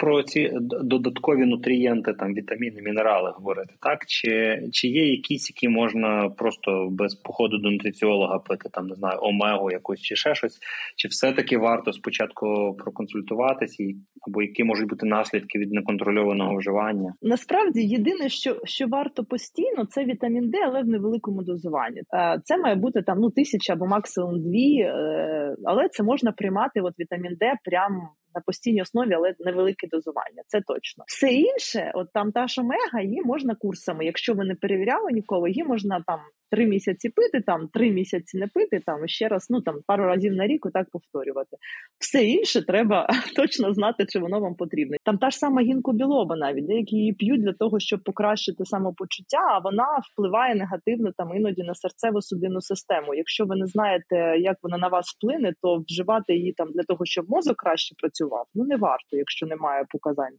про 0.00 0.22
ці 0.22 0.50
додаткові 0.82 1.46
нутрієнти, 1.46 2.12
там 2.12 2.34
вітаміни, 2.34 2.82
мінерали 2.82 3.30
говорити, 3.30 3.74
так 3.80 3.98
чи 4.06 4.62
чи 4.72 4.88
є 4.88 5.06
якісь, 5.06 5.50
які 5.50 5.68
можна 5.68 6.30
просто 6.36 6.88
без 6.90 7.14
походу 7.14 7.58
до 7.58 7.70
нутриціолога 7.70 8.38
пити, 8.38 8.68
там 8.72 8.86
не 8.86 8.94
знаю, 8.94 9.18
омегу 9.22 9.70
якусь 9.70 10.00
чи 10.00 10.16
ще 10.16 10.34
щось, 10.34 10.58
чи 10.96 11.08
все-таки 11.08 11.58
варто 11.58 11.92
спочатку 11.92 12.76
проконсультуватися, 12.78 13.84
або 14.28 14.42
які 14.42 14.64
можуть 14.64 14.88
бути 14.88 15.06
наслідки 15.06 15.58
від 15.58 15.72
неконтрольованого 15.72 16.56
вживання? 16.56 17.14
Насправді 17.22 17.80
єдине, 17.80 18.28
що 18.28 18.56
що 18.64 18.86
варто 18.86 19.24
постійно, 19.24 19.84
це 19.88 20.04
вітамін 20.04 20.50
Д, 20.50 20.58
але 20.66 20.82
в 20.82 20.86
невеликому 20.86 21.42
дозуванні. 21.42 22.00
Е, 22.00 22.40
це 22.44 22.58
має 22.58 22.74
бути 22.74 23.02
там 23.02 23.18
ну 23.18 23.30
тисяча 23.30 23.72
або 23.72 23.86
максимум 23.86 24.42
дві, 24.42 24.80
е, 24.80 25.56
але 25.64 25.88
це 25.88 26.02
можна 26.02 26.32
приймати. 26.32 26.80
От 26.80 26.94
вітамін 26.98 27.36
Д 27.40 27.52
прямо 27.64 28.10
на 28.34 28.40
постійній 28.40 28.82
основі, 28.82 29.14
але 29.14 29.34
невелике 29.38 29.86
дозування. 29.90 30.42
Це 30.46 30.60
точно. 30.60 31.04
Все 31.06 31.28
інше, 31.32 31.92
от 31.94 32.12
там 32.12 32.32
та 32.32 32.46
ж 32.46 32.60
омега, 32.60 33.00
її 33.02 33.22
можна 33.24 33.54
курсами. 33.54 34.04
Якщо 34.04 34.34
ви 34.34 34.44
не 34.44 34.54
перевіряли 34.54 35.12
ніколи, 35.12 35.50
її 35.50 35.64
можна 35.64 36.04
там 36.06 36.20
три 36.50 36.66
місяці 36.66 37.08
пити, 37.08 37.40
там 37.46 37.68
три 37.68 37.90
місяці 37.90 38.38
не 38.38 38.46
пити, 38.46 38.82
там 38.86 39.08
ще 39.08 39.28
раз, 39.28 39.46
ну 39.50 39.60
там 39.60 39.74
пару 39.86 40.04
разів 40.04 40.32
на 40.32 40.46
рік 40.46 40.66
так 40.74 40.90
повторювати. 40.90 41.56
Все 41.98 42.24
інше 42.24 42.66
треба 42.66 43.08
точно 43.36 43.72
знати, 43.72 44.06
чи 44.08 44.18
воно 44.18 44.40
вам 44.40 44.54
потрібне. 44.54 44.96
Там 45.04 45.18
та 45.18 45.30
ж 45.30 45.38
сама 45.38 45.62
гінкобілоба, 45.62 46.36
навіть 46.36 46.66
деякі 46.66 46.96
її 46.96 47.12
п'ють 47.12 47.42
для 47.42 47.52
того, 47.52 47.80
щоб 47.80 48.02
покращити 48.02 48.64
самопочуття, 48.64 49.40
а 49.50 49.58
вона 49.58 49.86
впливає 50.12 50.54
негативно 50.54 51.12
там 51.16 51.36
іноді 51.36 51.62
на 51.62 51.74
серцево 51.74 52.22
судинну 52.22 52.60
систему. 52.60 53.14
Якщо 53.14 53.44
ви 53.44 53.56
не 53.56 53.66
знаєте, 53.66 54.16
як 54.38 54.56
вона 54.62 54.78
на 54.78 54.88
вас 54.88 55.14
вплине, 55.16 55.52
то 55.62 55.84
вживати 55.88 56.34
її 56.34 56.52
там 56.52 56.72
для 56.72 56.82
того, 56.82 57.04
щоб 57.04 57.30
мозок 57.30 57.56
краще 57.56 57.94
працював, 57.98 58.46
ну 58.54 58.64
не 58.64 58.76
варто, 58.76 59.16
якщо 59.16 59.46
немає 59.46 59.84
показань. 59.88 60.36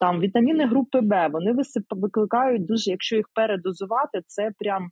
Там 0.00 0.20
вітаміни 0.20 0.66
групи 0.66 1.00
Б 1.00 1.28
вони 1.28 1.54
викликають 1.90 2.66
дуже, 2.66 2.90
якщо 2.90 3.16
їх 3.16 3.26
передозувати, 3.34 4.20
це 4.26 4.50
прям 4.58 4.90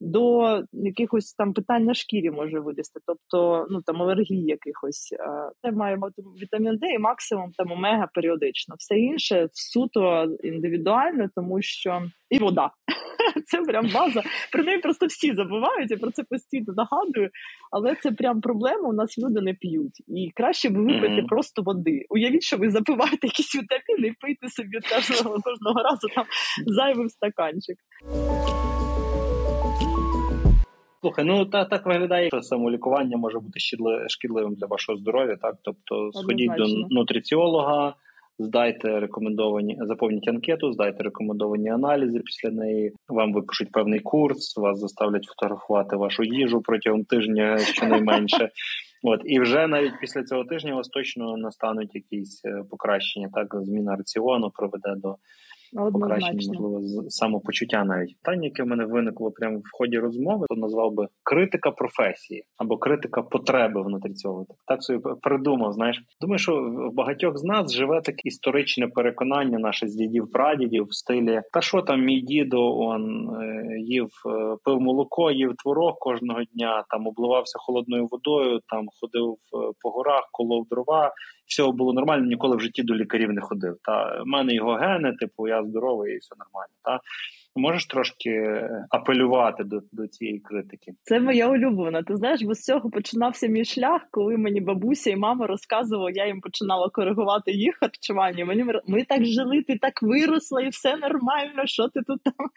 до 0.00 0.62
якихось 0.72 1.34
там 1.34 1.52
питань 1.52 1.84
на 1.84 1.94
шкірі 1.94 2.30
може 2.30 2.60
вилізти, 2.60 3.00
тобто 3.06 3.66
ну 3.70 3.82
там 3.82 4.02
алергії 4.02 4.44
якихось. 4.44 5.14
Це 5.62 5.72
має 5.72 5.96
бути 5.96 6.22
вітамін 6.42 6.76
Д 6.76 6.86
і 6.86 6.98
максимум 6.98 7.52
там 7.56 7.72
омега 7.72 8.08
періодично. 8.14 8.74
Все 8.78 8.98
інше 8.98 9.48
суто 9.52 10.24
індивідуально, 10.42 11.28
тому 11.34 11.62
що 11.62 12.02
і 12.30 12.38
вода. 12.38 12.70
Це 13.46 13.62
прям 13.62 13.90
база. 13.94 14.22
Про 14.52 14.64
неї 14.64 14.78
просто 14.78 15.06
всі 15.06 15.34
забувають, 15.34 15.90
я 15.90 15.96
про 15.96 16.10
це 16.10 16.22
постійно 16.22 16.74
нагадую. 16.76 17.30
Але 17.70 17.94
це 17.94 18.12
прям 18.12 18.40
проблема. 18.40 18.88
У 18.88 18.92
нас 18.92 19.18
люди 19.18 19.40
не 19.40 19.54
п'ють. 19.54 20.02
І 20.08 20.30
краще 20.34 20.70
би 20.70 20.80
випити 20.80 21.14
mm-hmm. 21.14 21.26
просто 21.26 21.62
води. 21.62 22.04
Уявіть, 22.08 22.42
що 22.42 22.56
ви 22.56 22.70
запиваєте 22.70 23.26
якісь 23.26 23.54
вітаміни 23.54 24.08
і 24.08 24.14
пийте 24.20 24.48
собі 24.48 24.78
кожного, 24.80 25.40
кожного 25.42 25.82
разу 25.82 26.08
там 26.14 26.24
зайвий 26.66 27.08
стаканчик. 27.08 27.76
Слухай, 31.00 31.24
ну 31.24 31.44
та 31.44 31.64
так 31.64 31.86
виглядає, 31.86 32.28
що 32.28 32.42
самолікування 32.42 33.16
може 33.16 33.38
бути 33.38 33.60
шкідливим 34.08 34.54
для 34.54 34.66
вашого 34.66 34.98
здоров'я. 34.98 35.36
Так, 35.36 35.54
тобто, 35.62 36.10
сходіть 36.12 36.52
до 36.56 36.66
нутриціолога, 36.90 37.94
здайте 38.38 39.00
рекомендовані, 39.00 39.78
заповніть 39.80 40.28
анкету, 40.28 40.72
здайте 40.72 41.02
рекомендовані 41.02 41.68
аналізи. 41.68 42.20
Після 42.20 42.50
неї 42.50 42.92
вам 43.08 43.32
випишуть 43.32 43.72
певний 43.72 44.00
курс, 44.00 44.56
вас 44.56 44.78
заставлять 44.78 45.24
фотографувати 45.24 45.96
вашу 45.96 46.24
їжу 46.24 46.60
протягом 46.60 47.04
тижня, 47.04 47.58
щонайменше. 47.58 48.50
От 49.02 49.20
і 49.24 49.40
вже 49.40 49.66
навіть 49.66 50.00
після 50.00 50.24
цього 50.24 50.44
тижня 50.44 50.72
у 50.72 50.76
вас 50.76 50.88
точно 50.88 51.36
настануть 51.36 51.94
якісь 51.94 52.42
е, 52.44 52.62
покращення. 52.70 53.28
Так, 53.34 53.54
зміна 53.54 53.96
раціону 53.96 54.50
приведе 54.50 54.94
до 54.96 55.16
покращення 55.76 56.60
можливо 56.60 56.82
самопочуття. 57.08 57.84
Навіть 57.84 58.16
питання, 58.22 58.44
яке 58.44 58.62
в 58.62 58.66
мене 58.66 58.84
виникло 58.84 59.30
прямо 59.30 59.58
в 59.58 59.70
ході 59.72 59.98
розмови, 59.98 60.46
то 60.48 60.54
назвав 60.54 60.94
би 60.94 61.06
критика 61.22 61.70
професії 61.70 62.44
або 62.56 62.78
критика 62.78 63.22
потреби 63.22 63.82
внутрі 63.82 64.12
цього. 64.12 64.44
Так 64.48 64.56
так 64.66 64.82
собі 64.82 65.00
придумав. 65.22 65.72
Знаєш, 65.72 66.02
думаю, 66.20 66.38
що 66.38 66.52
в 66.52 66.94
багатьох 66.94 67.38
з 67.38 67.44
нас 67.44 67.72
живе 67.72 68.00
таке 68.00 68.20
історичне 68.24 68.88
переконання, 68.88 69.58
наше 69.58 69.88
з 69.88 69.94
дідів 69.94 70.30
прадідів 70.32 70.84
в 70.84 70.94
стилі 70.94 71.40
та 71.52 71.60
що 71.60 71.82
там 71.82 72.00
мій 72.04 72.20
дідо 72.20 72.78
он 72.78 73.30
е, 73.30 73.78
їв 73.78 74.08
е, 74.26 74.56
пив 74.64 74.80
молоко, 74.80 75.30
їв 75.30 75.54
творог 75.62 75.94
кожного 75.98 76.40
дня, 76.54 76.84
там 76.88 77.06
обливався 77.06 77.58
холодною 77.58 78.06
водою, 78.10 78.60
там 78.68 78.86
ходив 79.00 79.32
е, 79.32 79.72
по 79.82 79.90
горах, 79.90 80.28
колов 80.32 80.66
дрова 80.70 81.12
всього 81.46 81.72
було 81.72 81.92
нормально, 81.92 82.26
ніколи 82.26 82.56
в 82.56 82.60
житті 82.60 82.82
до 82.82 82.94
лікарів 82.94 83.32
не 83.32 83.40
ходив. 83.40 83.76
Та 83.82 84.22
в 84.22 84.26
мене 84.26 84.54
його 84.54 84.74
гени, 84.74 85.12
типу, 85.12 85.48
я 85.48 85.64
здоровий 85.64 86.14
і 86.14 86.18
все 86.18 86.34
нормально. 86.38 86.72
Та 86.84 87.00
можеш 87.56 87.86
трошки 87.86 88.62
апелювати 88.90 89.64
до 89.64 89.80
до 89.92 90.08
цієї 90.08 90.40
критики? 90.40 90.92
Це 91.02 91.20
моя 91.20 91.48
улюблена. 91.48 92.02
Ти 92.02 92.16
знаєш, 92.16 92.42
бо 92.42 92.54
з 92.54 92.60
цього 92.60 92.90
починався 92.90 93.46
мій 93.46 93.64
шлях, 93.64 94.02
коли 94.10 94.36
мені 94.36 94.60
бабуся 94.60 95.10
і 95.10 95.16
мама 95.16 95.46
розказували, 95.46 96.12
я 96.14 96.26
їм 96.26 96.40
починала 96.40 96.88
коригувати 96.92 97.52
їх 97.52 97.76
харчування. 97.80 98.44
Мені 98.44 98.64
ми 98.86 99.04
так 99.04 99.24
жили, 99.24 99.62
ти 99.62 99.78
так 99.78 100.02
виросла, 100.02 100.62
і 100.62 100.68
все 100.68 100.96
нормально. 100.96 101.62
Що 101.64 101.88
ти 101.88 102.00
тут 102.06 102.22
там? 102.22 102.48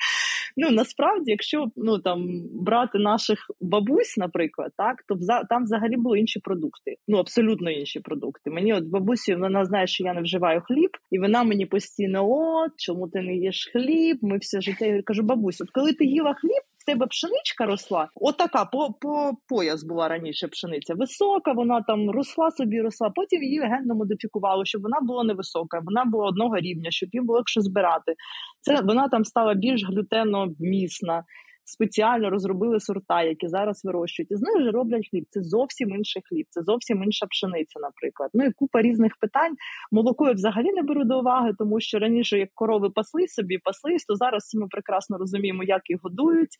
Ну 0.57 0.69
насправді, 0.71 1.31
якщо 1.31 1.65
ну 1.75 1.99
там 1.99 2.27
брати 2.51 2.99
наших 2.99 3.39
бабусь, 3.61 4.17
наприклад, 4.17 4.71
так 4.77 5.03
то 5.07 5.15
там 5.49 5.63
взагалі 5.63 5.97
були 5.97 6.19
інші 6.19 6.39
продукти. 6.39 6.95
Ну 7.07 7.17
абсолютно 7.17 7.71
інші 7.71 7.99
продукти. 7.99 8.49
Мені 8.49 8.73
от 8.73 8.83
бабусі 8.83 9.35
вона 9.35 9.65
знає, 9.65 9.87
що 9.87 10.03
я 10.03 10.13
не 10.13 10.21
вживаю 10.21 10.61
хліб, 10.61 10.89
і 11.11 11.19
вона 11.19 11.43
мені 11.43 11.65
постійно 11.65 12.29
от 12.29 12.71
чому 12.77 13.07
ти 13.07 13.21
не 13.21 13.35
їш 13.35 13.69
хліб? 13.73 14.17
Ми 14.21 14.37
все 14.37 14.61
життя 14.61 14.88
я 14.95 15.01
кажу, 15.03 15.23
бабусь, 15.23 15.61
от 15.61 15.69
коли 15.69 15.93
ти 15.93 16.05
їла 16.05 16.33
хліб. 16.33 16.61
Тебе 16.87 17.07
пшеничка 17.07 17.65
росла, 17.65 18.09
отака 18.15 18.65
по 18.65 18.93
по 19.01 19.31
пояс 19.47 19.83
була 19.83 20.07
раніше 20.07 20.47
пшениця. 20.47 20.93
Висока, 20.93 21.51
вона 21.53 21.81
там 21.81 22.11
росла 22.11 22.51
собі, 22.51 22.81
росла. 22.81 23.09
Потім 23.09 23.43
її 23.43 23.59
генно 23.59 23.95
модифікували, 23.95 24.65
щоб 24.65 24.81
вона 24.81 24.97
була 25.01 25.23
невисока, 25.23 25.79
вона 25.83 26.05
була 26.05 26.27
одного 26.27 26.57
рівня, 26.57 26.91
щоб 26.91 27.09
їм 27.13 27.25
було 27.25 27.37
легше 27.37 27.61
збирати. 27.61 28.15
Це 28.61 28.81
вона 28.81 29.07
там 29.07 29.25
стала 29.25 29.53
більш 29.53 29.85
глютеномісна 29.85 31.23
спеціально 31.65 32.29
розробили 32.29 32.79
сорта, 32.79 33.23
які 33.23 33.47
зараз 33.47 33.85
вирощують, 33.85 34.31
і 34.31 34.35
з 34.35 34.41
них 34.41 34.55
вже 34.59 34.71
роблять 34.71 35.07
хліб. 35.11 35.25
Це 35.29 35.43
зовсім 35.43 35.89
інший 35.89 36.21
хліб, 36.29 36.45
це 36.49 36.63
зовсім 36.63 37.03
інша 37.03 37.25
пшениця, 37.25 37.79
наприклад. 37.79 38.29
Ну 38.33 38.45
і 38.45 38.51
купа 38.51 38.81
різних 38.81 39.17
питань. 39.21 39.55
Молоко 39.91 40.27
я 40.27 40.33
взагалі 40.33 40.71
не 40.71 40.81
беру 40.81 41.03
до 41.03 41.19
уваги, 41.19 41.51
тому 41.57 41.79
що 41.79 41.99
раніше, 41.99 42.39
як 42.39 42.49
корови 42.53 42.89
пасли 42.89 43.27
собі, 43.27 43.57
паслись, 43.57 44.05
то 44.05 44.15
зараз 44.15 44.51
ми 44.55 44.67
прекрасно 44.67 45.17
розуміємо, 45.17 45.63
як 45.63 45.81
їх 45.89 45.99
годують. 46.03 46.55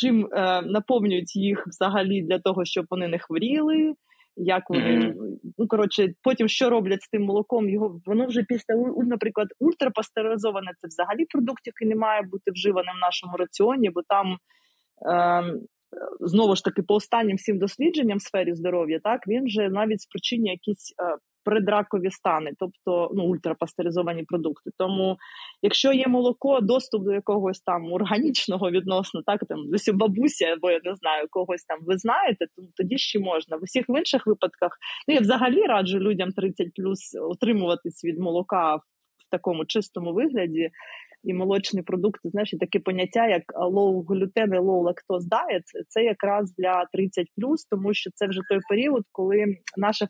Чим 0.00 0.28
е, 0.32 0.62
наповнюють 0.62 1.36
їх 1.36 1.66
взагалі 1.66 2.22
для 2.22 2.38
того, 2.38 2.64
щоб 2.64 2.86
вони 2.90 3.08
не 3.08 3.18
хворіли, 3.18 3.94
як 4.38 4.70
вони 4.70 4.84
mm-hmm. 4.84 5.14
ну 5.58 5.66
коротше, 5.68 6.08
потім 6.22 6.48
що 6.48 6.70
роблять 6.70 7.02
з 7.02 7.08
тим 7.08 7.22
молоком? 7.22 7.68
Його 7.68 8.00
воно 8.06 8.26
вже 8.26 8.42
після 8.42 8.74
наприклад, 8.96 9.48
ультрапастеризоване 9.58 10.72
це 10.78 10.88
взагалі 10.88 11.24
продукт, 11.24 11.66
який 11.66 11.88
не 11.88 11.96
має 11.96 12.22
бути 12.22 12.50
вживаним 12.50 12.94
в 12.96 13.00
нашому 13.00 13.36
раціоні, 13.36 13.90
бо 13.90 14.02
там. 14.08 14.36
Е, 15.06 15.54
Знову 16.20 16.56
ж 16.56 16.64
таки, 16.64 16.82
по 16.82 16.94
останнім 16.94 17.36
всім 17.36 17.58
дослідженням 17.58 18.18
в 18.18 18.22
сфері 18.22 18.54
здоров'я, 18.54 19.00
так 19.04 19.28
він 19.28 19.48
же 19.48 19.68
навіть 19.68 20.00
спричинює 20.00 20.50
якісь 20.50 20.94
е, 21.02 21.16
предракові 21.48 22.10
стани, 22.10 22.52
тобто 22.58 23.10
ну, 23.14 23.24
ультрапастеризовані 23.24 24.22
продукти. 24.22 24.70
Тому, 24.78 25.16
якщо 25.62 25.92
є 25.92 26.08
молоко, 26.08 26.60
доступ 26.60 27.04
до 27.04 27.12
якогось 27.12 27.60
там 27.60 27.92
органічного 27.92 28.70
відносно, 28.70 29.22
так 29.26 29.40
там 29.48 29.70
десь 29.70 29.88
бабуся, 29.88 30.46
або 30.46 30.70
я 30.70 30.80
не 30.84 30.94
знаю, 30.94 31.26
когось 31.30 31.64
там 31.64 31.78
ви 31.82 31.98
знаєте, 31.98 32.46
то 32.56 32.62
тоді 32.76 32.98
ще 32.98 33.18
можна. 33.18 33.56
В 33.56 33.62
усіх 33.62 33.84
інших 33.88 34.26
випадках 34.26 34.72
ну 35.08 35.14
я 35.14 35.20
взагалі 35.20 35.62
раджу 35.62 35.98
людям 35.98 36.32
30 36.32 36.66
плюс 36.74 37.14
отримуватись 37.30 38.04
від 38.04 38.18
молока 38.18 38.76
в 38.76 39.30
такому 39.30 39.64
чистому 39.64 40.12
вигляді. 40.12 40.70
І 41.24 41.34
молочні 41.34 41.82
продукти. 41.82 42.28
Знаєш, 42.28 42.52
і 42.52 42.56
таке 42.56 42.80
поняття, 42.80 43.26
як 43.26 43.42
low 43.54 44.04
gluten 44.04 44.54
і 44.54 44.58
low 44.58 44.82
lactose 44.82 45.28
diet, 45.30 45.62
це 45.88 46.04
якраз 46.04 46.54
для 46.58 46.86
30+, 46.94 47.26
тому 47.70 47.94
що 47.94 48.10
це 48.14 48.26
вже 48.26 48.40
той 48.48 48.58
період, 48.68 49.02
коли 49.12 49.44
наша 49.76 50.06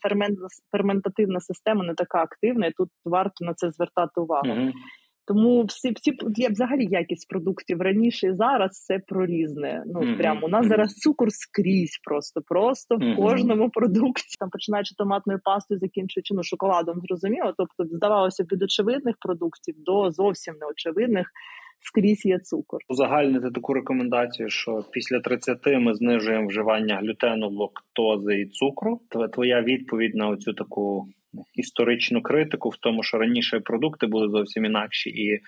ферментативна 0.72 1.40
система 1.40 1.84
не 1.84 1.94
така 1.94 2.22
активна, 2.22 2.66
і 2.66 2.72
тут 2.72 2.88
варто 3.04 3.44
на 3.44 3.54
це 3.54 3.70
звертати 3.70 4.20
увагу. 4.20 4.48
Mm-hmm. 4.48 4.72
Тому 5.28 5.64
всі 5.64 5.92
всі 5.92 6.12
я 6.36 6.48
взагалі 6.48 6.86
якість 6.90 7.28
продуктів 7.28 7.80
раніше 7.80 8.26
і 8.26 8.34
зараз 8.34 8.70
це 8.70 8.98
про 8.98 9.26
різне. 9.26 9.82
Ну 9.86 10.00
mm-hmm. 10.00 10.16
прямо 10.18 10.46
у 10.46 10.48
нас 10.48 10.64
mm-hmm. 10.64 10.68
зараз 10.68 10.94
цукор 10.94 11.28
скрізь, 11.30 12.00
просто 12.04 12.40
просто 12.46 12.96
в 12.96 13.16
кожному 13.16 13.70
продукті. 13.70 14.36
Там 14.40 14.50
починаючи 14.50 14.94
томатною 14.94 15.40
пастою, 15.44 15.80
закінчуючи 15.80 16.34
ну, 16.34 16.42
шоколадом, 16.42 17.00
зрозуміло. 17.00 17.54
Тобто, 17.58 17.96
здавалося 17.96 18.44
від 18.52 18.62
очевидних 18.62 19.16
продуктів 19.20 19.74
до 19.78 20.10
зовсім 20.10 20.54
неочевидних. 20.60 21.30
Скрізь 21.80 22.26
є 22.26 22.38
цукор. 22.38 22.80
Узагальнити 22.88 23.50
таку 23.50 23.74
рекомендацію, 23.74 24.50
що 24.50 24.84
після 24.92 25.20
30 25.20 25.58
ми 25.66 25.94
знижуємо 25.94 26.46
вживання 26.46 26.96
глютену, 26.96 27.50
лактози 27.50 28.40
і 28.40 28.46
цукру. 28.46 29.00
Твоя 29.32 29.62
відповідь 29.62 30.14
на 30.14 30.28
оцю 30.28 30.52
таку 30.52 31.08
історичну 31.54 32.22
критику 32.22 32.68
в 32.68 32.76
тому, 32.76 33.02
що 33.02 33.18
раніше 33.18 33.60
продукти 33.60 34.06
були 34.06 34.28
зовсім 34.28 34.64
інакші, 34.64 35.10
і 35.10 35.40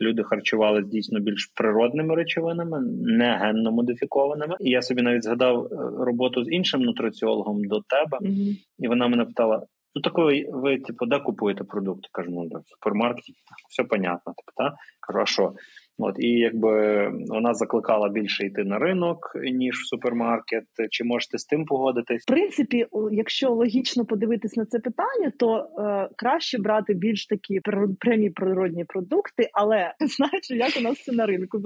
люди 0.00 0.22
харчували 0.22 0.82
дійсно 0.82 1.20
більш 1.20 1.52
природними 1.54 2.14
речовинами, 2.14 2.80
не 3.02 3.36
генно 3.36 3.72
модифікованими. 3.72 4.56
І 4.60 4.70
я 4.70 4.82
собі 4.82 5.02
навіть 5.02 5.24
згадав 5.24 5.64
е, 5.64 5.68
роботу 6.04 6.44
з 6.44 6.52
іншим 6.52 6.80
нутриціологом 6.80 7.64
до 7.64 7.80
тебе, 7.80 8.18
mm-hmm. 8.30 8.56
і 8.78 8.88
вона 8.88 9.08
мене 9.08 9.24
питала: 9.24 9.66
ну 9.94 10.02
так 10.02 10.18
ви, 10.18 10.44
ви 10.52 10.78
типу, 10.78 11.06
де 11.06 11.18
купуєте 11.18 11.64
продукти? 11.64 12.08
Кажу, 12.12 12.30
ну 12.30 12.42
в 12.42 12.68
супермаркеті, 12.68 13.32
все 13.68 13.84
понятно. 13.84 14.32
Типу, 14.32 14.52
та? 14.56 14.76
Кажу, 15.00 15.18
а 15.22 15.26
що? 15.26 15.52
От 15.98 16.14
і 16.18 16.28
якби 16.28 17.06
вона 17.28 17.54
закликала 17.54 18.08
більше 18.08 18.46
йти 18.46 18.64
на 18.64 18.78
ринок 18.78 19.18
ніж 19.52 19.74
в 19.74 19.86
супермаркет. 19.86 20.64
Чи 20.90 21.04
можете 21.04 21.38
з 21.38 21.44
тим 21.44 21.64
погодитись? 21.64 22.22
В 22.22 22.26
принципі, 22.26 22.86
якщо 23.12 23.50
логічно 23.50 24.04
подивитись 24.04 24.56
на 24.56 24.66
це 24.66 24.78
питання, 24.78 25.32
то 25.38 25.56
е, 25.56 26.08
краще 26.16 26.58
брати 26.58 26.94
більш 26.94 27.26
такі 27.26 27.60
прямі 28.00 28.30
природні 28.30 28.84
продукти, 28.84 29.48
але 29.52 29.94
знаєш, 30.00 30.50
як 30.50 30.72
у 30.78 30.80
нас 30.80 31.04
це 31.04 31.12
на 31.12 31.26
ринку 31.26 31.58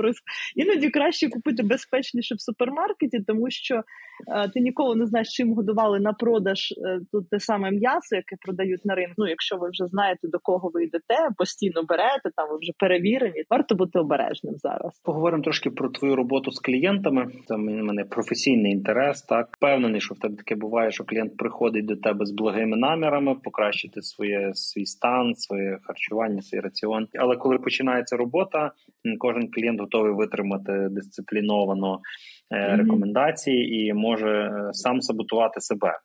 іноді 0.57 0.91
краще 0.91 1.29
купити 1.29 1.63
безпечніше 1.63 2.35
в 2.35 2.41
супермаркеті, 2.41 3.21
тому 3.27 3.51
що 3.51 3.75
е, 3.75 4.49
ти 4.49 4.61
ніколи 4.61 4.97
не 4.97 5.07
знаєш, 5.07 5.29
чим 5.29 5.55
годували 5.55 6.01
на 6.01 6.13
продаж 6.13 6.73
е, 6.73 7.01
тут 7.13 7.31
те 7.31 7.41
саме 7.41 7.71
м'ясо, 7.71 8.17
яке 8.17 8.37
продають 8.41 8.85
на 8.85 8.95
ринку. 8.95 9.15
Ну, 9.19 9.29
якщо 9.29 9.57
ви 9.57 9.69
вже 9.71 9.87
знаєте 9.87 10.29
до 10.29 10.39
кого 10.39 10.71
ви 10.75 10.85
йдете, 10.85 11.29
постійно 11.39 11.83
берете 11.83 12.31
там 12.37 12.49
ви 12.51 12.59
вже 12.59 12.73
перевірені, 12.79 13.45
варто 13.51 13.75
бути 13.75 13.99
обережним 13.99 14.22
обережним 14.23 14.55
зараз. 14.57 15.01
Поговоримо 15.05 15.43
трошки 15.43 15.71
про 15.71 15.89
твою 15.89 16.17
роботу 16.17 16.51
з 16.51 16.61
клієнтами. 16.61 17.27
Це 17.47 17.55
в 17.55 17.59
мене 17.59 18.05
професійний 18.05 18.73
інтерес. 18.73 19.23
Так 19.23 19.49
впевнений, 19.57 20.01
що 20.01 20.15
в 20.15 20.19
тебе 20.19 20.37
таке 20.37 20.55
буває, 20.55 20.91
що 20.91 21.05
клієнт 21.05 21.37
приходить 21.37 21.87
до 21.87 21.97
тебе 21.97 22.27
з 22.27 22.33
благими 22.33 22.77
намірами, 22.77 23.35
покращити 23.35 24.03
своє 24.03 24.51
свій 24.55 24.87
стан, 24.87 25.35
своє 25.35 25.79
харчування, 25.83 26.43
свій 26.43 26.61
раціон. 26.61 27.07
Але 27.19 27.37
коли 27.37 27.59
починається 27.59 28.17
робота, 28.17 28.73
кожен 29.19 29.51
клієнт 29.51 29.81
готовий 29.81 30.13
витримати 30.13 30.89
дисципліновано 30.91 32.01
mm-hmm. 32.51 32.77
рекомендації 32.77 33.87
і 33.87 33.93
може 33.93 34.31
е, 34.31 34.73
сам 34.73 35.01
саботувати 35.01 35.61
себе. 35.61 35.99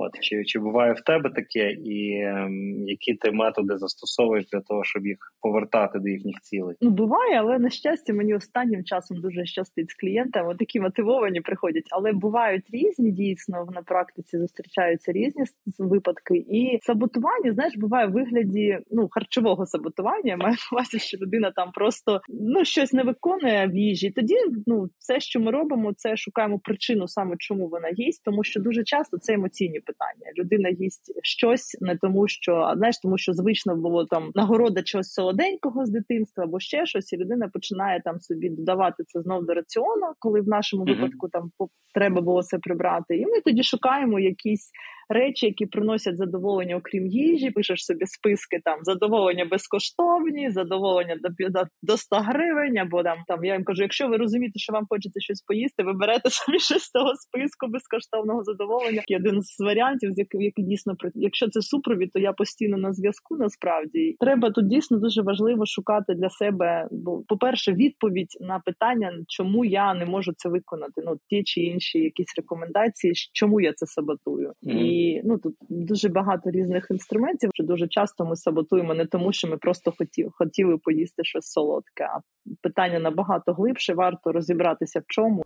От 0.00 0.20
чи 0.20 0.44
чи 0.44 0.58
буває 0.58 0.92
в 0.92 1.00
тебе 1.00 1.30
таке, 1.30 1.70
і 1.70 2.10
е, 2.10 2.48
які 2.86 3.14
ти 3.14 3.30
методи 3.30 3.78
застосовуєш 3.78 4.46
для 4.52 4.60
того, 4.60 4.84
щоб 4.84 5.06
їх 5.06 5.18
повертати 5.40 5.98
до 5.98 6.08
їхніх 6.08 6.40
цілей? 6.42 6.76
Ну 6.80 6.90
буває, 6.90 7.40
але 7.40 7.58
на 7.58 7.70
щастя, 7.70 8.12
мені 8.12 8.34
останнім 8.34 8.84
часом 8.84 9.20
дуже 9.20 9.44
щастить 9.44 9.90
з 9.90 9.94
клієнтами. 9.94 10.56
Такі 10.58 10.80
мотивовані 10.80 11.40
приходять, 11.40 11.84
але 11.90 12.12
бувають 12.12 12.64
різні 12.72 13.10
дійсно 13.12 13.68
на 13.74 13.82
практиці 13.82 14.38
зустрічаються 14.38 15.12
різні 15.12 15.44
випадки. 15.78 16.34
І 16.36 16.78
саботування, 16.82 17.52
знаєш, 17.52 17.76
буває 17.76 18.06
в 18.06 18.12
вигляді 18.12 18.78
ну 18.90 19.08
харчового 19.10 19.66
саботування. 19.66 20.36
На 20.36 20.56
увазі, 20.72 20.98
що 20.98 21.18
людина 21.18 21.52
там 21.56 21.70
просто 21.72 22.20
ну 22.28 22.64
щось 22.64 22.92
не 22.92 23.02
виконує 23.02 23.66
в 23.66 23.76
їжі. 23.76 24.10
Тоді 24.10 24.34
ну 24.66 24.88
все, 24.98 25.20
що 25.20 25.40
ми 25.40 25.50
робимо, 25.50 25.92
це 25.96 26.16
шукаємо 26.16 26.58
причину 26.58 27.08
саме 27.08 27.36
чому 27.38 27.68
вона 27.68 27.90
їсть, 27.92 28.24
тому 28.24 28.44
що 28.44 28.60
дуже 28.60 28.84
часто 28.84 29.18
це 29.18 29.34
емоційні 29.34 29.80
питання. 29.88 30.32
Людина 30.38 30.68
їсть 30.68 31.12
щось 31.22 31.78
не 31.80 31.96
тому, 31.96 32.28
що 32.28 32.72
знаєш, 32.76 32.96
тому 33.02 33.18
що 33.18 33.32
звично 33.32 33.76
було 33.76 34.04
там 34.04 34.30
нагорода 34.34 34.82
чогось 34.82 35.12
солоденького 35.12 35.86
з 35.86 35.90
дитинства 35.90 36.44
або 36.44 36.60
ще 36.60 36.86
щось, 36.86 37.12
і 37.12 37.16
людина 37.16 37.48
починає 37.52 38.02
там 38.04 38.20
собі 38.20 38.48
додавати 38.50 39.04
це 39.06 39.22
знов 39.22 39.46
до 39.46 39.54
раціону, 39.54 40.06
коли 40.18 40.40
в 40.40 40.48
нашому 40.48 40.84
mm-hmm. 40.84 40.96
випадку 40.96 41.28
там 41.28 41.50
треба 41.94 42.20
було 42.20 42.42
це 42.42 42.58
прибрати. 42.58 43.16
І 43.16 43.26
ми 43.26 43.40
тоді 43.44 43.62
шукаємо 43.62 44.20
якісь 44.20 44.70
речі, 45.08 45.46
які 45.46 45.66
приносять 45.66 46.16
задоволення, 46.16 46.76
окрім 46.76 47.06
їжі. 47.06 47.50
Пишеш 47.50 47.84
собі 47.84 48.06
списки 48.06 48.60
там 48.64 48.78
задоволення 48.82 49.44
безкоштовні, 49.44 50.50
задоволення 50.50 51.16
до 51.22 51.64
до 51.82 51.96
100 51.96 52.16
гривень. 52.16 52.78
Або 52.78 53.02
там 53.02 53.18
там 53.28 53.44
я 53.44 53.52
їм 53.52 53.64
кажу, 53.64 53.82
якщо 53.82 54.08
ви 54.08 54.16
розумієте, 54.16 54.58
що 54.58 54.72
вам 54.72 54.86
хочеться 54.88 55.20
щось 55.20 55.42
поїсти, 55.42 55.82
ви 55.82 55.92
берете 55.92 56.30
собі 56.30 56.58
щось 56.58 56.82
з 56.82 56.90
того 56.90 57.14
списку 57.16 57.66
безкоштовного 57.66 58.44
задоволення. 58.44 59.02
Один 59.16 59.42
з 59.42 59.60
варіантів, 59.60 59.77
з 60.02 60.18
який, 60.18 60.44
який 60.44 60.64
дійсно 60.64 60.94
якщо 61.14 61.48
це 61.48 61.62
супровід, 61.62 62.12
то 62.12 62.18
я 62.18 62.32
постійно 62.32 62.76
на 62.76 62.92
зв'язку. 62.92 63.36
Насправді 63.36 64.16
треба 64.20 64.50
тут 64.50 64.68
дійсно 64.68 64.98
дуже 64.98 65.22
важливо 65.22 65.66
шукати 65.66 66.14
для 66.14 66.30
себе. 66.30 66.88
Бо, 66.90 67.22
по 67.28 67.36
перше, 67.36 67.72
відповідь 67.72 68.38
на 68.40 68.58
питання, 68.58 69.12
чому 69.28 69.64
я 69.64 69.94
не 69.94 70.06
можу 70.06 70.32
це 70.36 70.48
виконати. 70.48 71.02
Ну 71.04 71.18
ті 71.28 71.42
чи 71.44 71.60
інші 71.60 71.98
якісь 71.98 72.34
рекомендації, 72.36 73.12
чому 73.32 73.60
я 73.60 73.72
це 73.72 73.86
саботую 73.86 74.52
mm. 74.62 74.70
і. 74.70 75.22
Ну 75.24 75.38
тут 75.38 75.54
дуже 75.68 76.08
багато 76.08 76.50
різних 76.50 76.86
інструментів. 76.90 77.50
Що 77.54 77.64
дуже 77.64 77.88
часто 77.88 78.24
ми 78.24 78.36
саботуємо 78.36 78.94
не 78.94 79.06
тому, 79.06 79.32
що 79.32 79.48
ми 79.48 79.56
просто 79.56 79.92
хотіли, 79.98 80.30
хотіли 80.32 80.78
поїсти 80.78 81.24
щось 81.24 81.46
солодке. 81.46 82.04
А 82.04 82.20
питання 82.62 82.98
набагато 82.98 83.52
глибше. 83.52 83.94
Варто 83.94 84.32
розібратися 84.32 85.00
в 85.00 85.04
чому. 85.06 85.42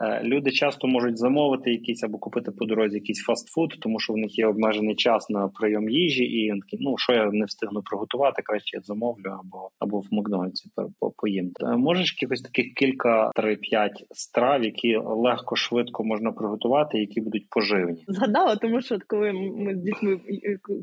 Е, 0.00 0.22
люди 0.22 0.50
часто 0.50 0.86
можуть 0.86 1.18
замовити 1.18 1.70
якийсь 1.70 2.04
або 2.04 2.18
купити 2.18 2.50
по 2.50 2.64
дорозі 2.64 2.96
якийсь 2.96 3.22
фастфуд, 3.22 3.76
тому 3.80 4.00
що 4.00 4.12
в 4.12 4.16
них 4.16 4.38
є 4.38 4.46
обмежений 4.46 4.94
час 4.94 5.30
на 5.30 5.48
прийом 5.48 5.88
їжі, 5.88 6.24
і 6.24 6.52
ну 6.80 6.98
що 6.98 7.12
я 7.12 7.30
не 7.32 7.44
встигну 7.44 7.82
приготувати, 7.82 8.42
краще 8.42 8.76
я 8.76 8.80
замовлю 8.80 9.38
або 9.40 9.70
або 9.78 10.00
в 10.00 10.08
Макдональдсі 10.10 10.70
поїм. 11.16 11.50
Е, 11.62 11.76
можеш 11.76 12.16
якихось 12.16 12.42
таких 12.42 12.74
кілька 12.74 13.30
три-п'ять 13.34 14.04
страв, 14.10 14.64
які 14.64 14.96
легко 14.96 15.56
швидко 15.56 16.04
можна 16.04 16.32
приготувати, 16.32 16.98
які 16.98 17.20
будуть 17.20 17.46
поживні. 17.50 18.04
Згадала, 18.08 18.56
тому 18.56 18.82
що 18.82 18.98
коли 19.06 19.32
ми 19.32 19.74
з 19.74 19.78
дітьми 19.78 20.20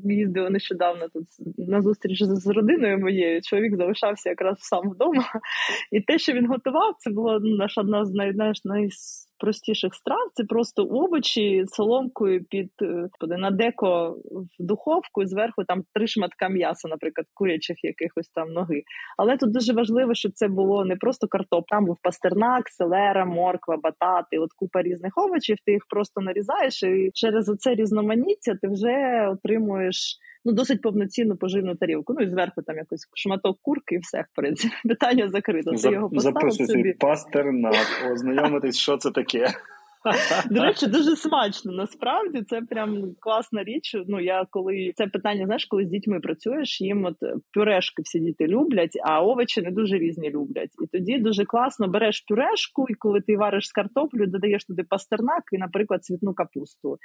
їздили 0.04 0.50
нещодавно 0.50 1.08
тут 1.13 1.26
на 1.58 1.82
зустріч 1.82 2.24
з 2.24 2.47
родиною 2.47 2.97
моєю, 2.97 3.41
чоловік 3.41 3.76
залишався 3.76 4.30
якраз 4.30 4.58
сам 4.60 4.89
вдома, 4.89 5.26
і 5.91 6.02
те, 6.02 6.17
що 6.17 6.34
він 6.34 6.47
готував, 6.47 6.95
це 6.97 7.12
було 7.12 7.39
наша 7.39 7.82
одна 7.82 8.06
з 8.06 8.13
най, 8.13 8.34
най, 8.65 8.89
простіших 9.41 9.95
страв 9.95 10.30
це 10.34 10.43
просто 10.43 10.84
овочі 10.84 11.63
соломкою 11.67 12.43
під 12.49 12.71
е, 12.82 13.38
на 13.38 13.51
деко 13.51 14.17
в 14.60 14.63
духовку 14.63 15.21
і 15.21 15.25
зверху 15.25 15.63
там 15.67 15.84
три 15.93 16.08
шматка 16.08 16.49
м'яса, 16.49 16.88
наприклад, 16.88 17.27
курячих 17.34 17.77
якихось 17.84 18.30
там 18.30 18.54
ноги. 18.54 18.82
Але 19.17 19.38
тут 19.38 19.51
дуже 19.51 19.73
важливо, 19.73 20.13
щоб 20.13 20.32
це 20.32 20.47
було 20.47 20.86
не 20.86 20.95
просто 20.95 21.27
картоп, 21.27 21.65
там 21.67 21.86
був 21.86 21.97
пастернак, 22.04 22.69
селера, 22.69 23.25
морква, 23.25 23.77
батати, 23.77 24.38
от 24.38 24.49
купа 24.56 24.82
різних 24.82 25.13
овочів. 25.17 25.58
Ти 25.65 25.71
їх 25.71 25.86
просто 25.89 26.21
нарізаєш, 26.21 26.84
і 26.84 27.12
через 27.13 27.49
оце 27.49 27.75
різноманіття 27.75 28.56
ти 28.62 28.67
вже 28.67 29.27
отримуєш 29.32 30.17
ну 30.45 30.51
досить 30.51 30.82
повноцінну 30.82 31.36
поживну 31.36 31.75
тарілку. 31.75 32.13
Ну 32.13 32.21
і 32.21 32.30
зверху 32.30 32.62
там 32.62 32.77
якийсь 32.77 33.08
шматок 33.13 33.60
курки, 33.62 33.95
і 33.95 33.99
все 33.99 34.21
в 34.21 34.36
принципі 34.36 34.73
питання 34.88 35.30
закрито. 35.30 35.71
Ти 35.71 35.89
його 35.91 36.10
поставив 36.10 36.54
собі. 36.54 36.93
пастернак, 36.93 38.12
ознайомитись, 38.13 38.77
що 38.77 38.97
це 38.97 39.12
таке. 39.12 39.47
До 40.50 40.64
речі, 40.64 40.88
дуже 40.88 41.16
смачно. 41.16 41.72
Насправді 41.72 42.42
це 42.42 42.62
прям 42.62 43.16
класна 43.20 43.64
річ. 43.64 43.96
Ну 44.08 44.20
я 44.20 44.46
коли 44.50 44.92
це 44.96 45.08
питання, 45.08 45.46
знаєш, 45.46 45.66
коли 45.66 45.86
з 45.86 45.90
дітьми 45.90 46.20
працюєш, 46.20 46.82
їм 46.82 47.06
от 47.06 47.16
пюрешки 47.54 48.02
всі 48.02 48.20
діти 48.20 48.48
люблять, 48.48 48.98
а 49.04 49.24
овочі 49.24 49.62
не 49.62 49.72
дуже 49.72 49.98
різні 49.98 50.30
люблять. 50.30 50.70
І 50.84 50.88
тоді 50.88 51.18
дуже 51.18 51.46
класно 51.46 51.88
береш 51.88 52.22
пюрешку, 52.22 52.86
і 52.90 52.94
коли 52.94 53.22
ти 53.22 53.38
вариш 53.38 53.68
з 53.68 53.72
картоплю, 53.72 54.26
додаєш 54.26 54.66
туди 54.66 54.84
пастернак 54.90 55.44
і, 55.52 55.58
наприклад, 55.58 56.04
цвітну 56.04 56.34
капусту. 56.34 56.98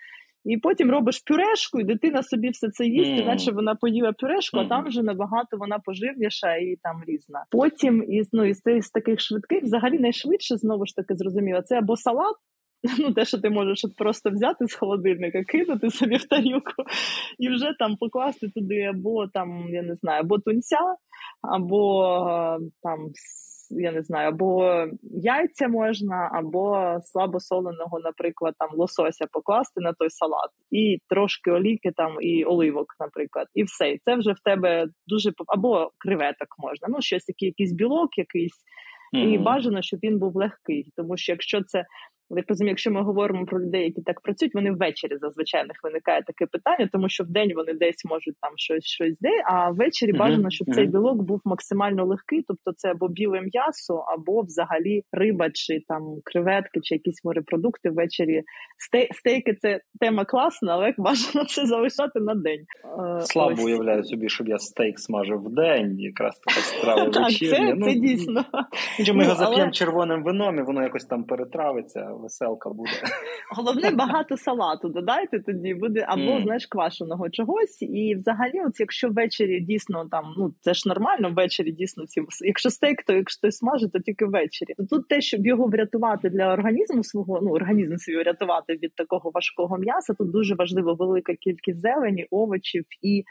І 0.45 0.59
потім 0.59 0.91
робиш 0.91 1.23
пюрешку, 1.27 1.81
і 1.81 1.85
дитина 1.85 2.23
собі 2.23 2.49
все 2.49 2.71
це 2.71 2.87
їсть, 2.87 3.11
mm. 3.11 3.55
вона 3.55 3.75
поїла 3.75 4.13
пюрешку, 4.13 4.57
mm. 4.57 4.61
а 4.61 4.69
там 4.69 4.85
вже 4.85 5.03
набагато 5.03 5.57
вона 5.57 5.79
поживніша 5.79 6.57
і 6.57 6.77
там 6.83 7.03
різна. 7.07 7.45
Потім 7.51 8.13
із 8.13 8.29
ну 8.33 8.45
із, 8.45 8.63
із 8.67 8.91
таких 8.91 9.21
швидких, 9.21 9.63
взагалі 9.63 9.99
найшвидше 9.99 10.57
знову 10.57 10.87
ж 10.87 10.97
таки 10.97 11.15
зрозуміло, 11.15 11.63
це 11.63 11.79
або 11.79 11.97
салат. 11.97 12.37
ну 12.99 13.13
те, 13.13 13.25
що 13.25 13.39
ти 13.39 13.51
можеш 13.51 13.85
просто 13.97 14.31
взяти 14.31 14.67
з 14.67 14.75
холодильника, 14.75 15.45
кинути 15.45 15.91
собі 15.91 16.17
в 16.17 16.29
тарілку 16.29 16.83
і 17.39 17.49
вже 17.49 17.75
там 17.79 17.97
покласти 17.97 18.49
туди 18.49 18.83
або 18.83 19.27
там, 19.27 19.69
я 19.71 19.83
не 19.83 19.95
знаю, 19.95 20.21
або 20.21 20.39
тунця, 20.39 20.97
або 21.43 22.59
там 22.83 22.99
я 23.71 23.93
не 23.93 24.03
знаю, 24.03 24.29
або 24.29 24.85
яйця 25.03 25.69
можна, 25.69 26.31
або 26.33 26.97
слабосоленого, 27.03 28.01
наприклад, 28.01 28.55
там 28.59 28.69
лосося 28.73 29.27
покласти 29.33 29.81
на 29.81 29.93
той 29.93 30.11
салат, 30.11 30.51
і 30.71 30.99
трошки 31.09 31.51
оліки 31.51 31.93
там 31.97 32.17
і 32.21 32.45
оливок, 32.45 32.87
наприклад, 33.01 33.47
і 33.55 33.63
все. 33.63 33.91
І 33.91 33.99
це 33.99 34.17
вже 34.17 34.33
в 34.33 34.41
тебе 34.45 34.87
дуже 35.07 35.33
або 35.47 35.91
креветок 35.99 36.49
можна. 36.59 36.89
Ну, 36.91 36.97
щось 37.01 37.25
якийсь 37.39 37.73
білок, 37.73 38.19
якийсь. 38.19 38.57
Mm-hmm. 39.15 39.35
І 39.35 39.39
бажано, 39.39 39.83
щоб 39.83 40.01
він 40.03 40.19
був 40.19 40.37
легкий, 40.37 40.93
тому 40.97 41.17
що 41.17 41.33
якщо 41.33 41.63
це 41.63 41.85
але 42.31 42.43
розумію, 42.49 42.71
якщо 42.71 42.91
ми 42.91 43.03
говоримо 43.03 43.47
про 43.47 43.61
людей, 43.61 43.85
які 43.85 44.03
так 44.03 44.21
працюють, 44.21 44.55
вони 44.55 44.71
ввечері 44.73 45.17
зазвичай 45.21 45.65
в 45.65 45.67
них 45.67 45.77
виникає 45.83 46.23
таке 46.23 46.47
питання, 46.47 46.89
тому 46.93 47.09
що 47.09 47.25
в 47.25 47.27
день 47.27 47.53
вони 47.57 47.73
десь 47.75 48.05
можуть 48.05 48.35
там 48.41 48.53
щось 48.57 48.85
щось 48.85 49.17
де, 49.21 49.31
а 49.45 49.71
ввечері 49.71 50.13
uh-huh. 50.13 50.19
бажано, 50.19 50.51
щоб 50.51 50.69
uh-huh. 50.69 50.75
цей 50.75 50.87
білок 50.87 51.23
був 51.23 51.41
максимально 51.45 52.05
легкий, 52.07 52.45
тобто 52.49 52.73
це 52.77 52.91
або 52.91 53.09
біле 53.09 53.41
м'ясо, 53.41 53.95
або 53.95 54.43
взагалі 54.43 55.03
риба, 55.13 55.51
чи 55.55 55.81
там 55.89 56.03
креветки, 56.25 56.81
чи 56.83 56.95
якісь 56.95 57.25
морепродукти 57.25 57.91
ввечері. 57.91 58.43
Стей, 58.79 59.09
стейки 59.13 59.55
це 59.55 59.81
тема 60.01 60.25
класна, 60.25 60.73
але 60.75 60.87
як 60.87 61.01
бажано 61.01 61.45
це 61.45 61.67
залишати 61.67 62.21
на 62.21 62.35
день. 62.35 62.61
Е, 63.19 63.21
Слабо 63.21 63.53
Ось. 63.53 63.65
уявляю 63.65 64.05
собі, 64.05 64.29
щоб 64.29 64.49
я 64.49 64.59
стейк 64.59 64.99
смажив 64.99 65.43
в 65.43 65.55
день, 65.55 66.01
якраз 66.01 66.39
така 66.39 66.61
страва 66.61 67.05
вечірня. 67.25 67.57
Це, 67.57 67.75
ну, 67.75 67.87
це 67.87 67.95
дійсно. 67.95 68.45
Ми 69.15 69.25
його 69.25 69.37
зап'ємо 69.37 69.71
червоним 69.71 70.23
вином, 70.23 70.59
і 70.59 70.63
воно 70.63 70.83
якось 70.83 71.05
там 71.05 71.25
перетравиться 71.25 72.16
веселка 72.19 72.71
буде. 72.71 72.91
Головне 73.57 73.91
багато 73.91 74.37
салату 74.37 74.89
додайте 74.89 75.41
тоді 75.41 75.75
буде, 75.75 76.05
або 76.09 76.23
mm. 76.23 76.43
знаєш, 76.43 76.67
квашеного 76.67 77.31
чогось. 77.31 77.83
І 77.83 78.15
взагалі, 78.15 78.61
от 78.67 78.81
якщо 78.81 79.09
ввечері 79.09 79.61
дійсно 79.61 80.09
там, 80.11 80.25
ну 80.39 80.55
це 80.61 80.75
ж 80.75 80.89
нормально, 80.89 81.33
ввечері 81.37 81.73
дійсно 81.73 82.05
всі 82.05 82.23
якщо 82.41 82.71
стейк, 82.71 83.03
то 83.03 83.13
якщо 83.13 83.39
хтось 83.39 83.57
смажить, 83.57 83.93
то 83.93 83.99
тільки 83.99 84.25
ввечері. 84.25 84.75
То 84.77 84.85
тут 84.87 85.09
те, 85.09 85.21
щоб 85.21 85.47
його 85.47 85.67
врятувати 85.67 86.31
для 86.31 86.53
організму 86.53 87.05
свого, 87.05 87.41
ну 87.43 87.51
організм 87.51 87.97
свій 87.97 88.17
врятувати 88.17 88.73
від 88.73 88.95
такого 88.95 89.31
важкого 89.35 89.79
м'яса, 89.79 90.15
тут 90.15 90.31
дуже 90.31 90.55
важливо 90.55 90.95
велика 90.95 91.35
кількість 91.35 91.81
зелені, 91.81 92.27
овочів 92.31 92.85
і 93.03 93.25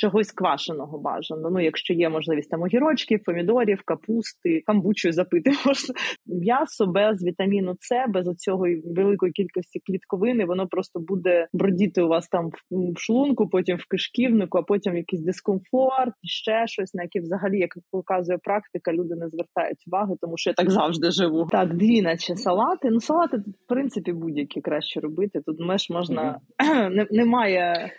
чогось 0.00 0.32
квашеного 0.32 0.98
бажано. 0.98 1.50
Ну, 1.50 1.60
якщо 1.60 1.94
є 1.94 2.08
можливість 2.08 2.50
там 2.50 2.62
огірочків, 2.62 3.24
помідорів, 3.24 3.82
капусти, 3.84 4.62
камбучою 4.66 5.12
запити 5.12 5.50
можна 5.66 5.94
м'ясо 6.26 6.86
без 6.86 7.24
вітаміну 7.24 7.74
С, 7.80 8.06
без 8.08 8.28
оцього 8.28 8.66
великої 8.84 9.32
кількості 9.32 9.80
клітковини, 9.86 10.44
воно 10.44 10.66
просто 10.66 11.00
буде 11.00 11.48
бродіти 11.52 12.02
у 12.02 12.08
вас 12.08 12.28
там 12.28 12.50
в 12.70 13.00
шлунку, 13.00 13.48
потім 13.48 13.76
в 13.76 13.84
кишківнику, 13.88 14.58
а 14.58 14.62
потім 14.62 14.96
якийсь 14.96 15.22
дискомфорт, 15.22 16.14
ще 16.22 16.66
щось, 16.66 16.94
на 16.94 17.02
яке 17.02 17.20
взагалі, 17.20 17.58
як 17.58 17.70
показує 17.90 18.38
практика, 18.38 18.92
люди 18.92 19.14
не 19.14 19.28
звертають 19.28 19.78
уваги, 19.86 20.14
тому 20.20 20.34
що 20.36 20.50
я 20.50 20.54
так 20.54 20.70
завжди 20.70 21.10
живу. 21.10 21.46
Так, 21.50 21.76
дві, 21.76 22.02
наче 22.02 22.36
салати. 22.36 22.90
Ну, 22.90 23.00
салати 23.00 23.36
в 23.36 23.68
принципі 23.68 24.12
будь-які 24.12 24.60
краще 24.60 25.00
робити. 25.00 25.40
Тут 25.46 25.60
меж 25.60 25.90
можна 25.90 26.40
mm-hmm. 26.58 27.06
немає. 27.10 27.92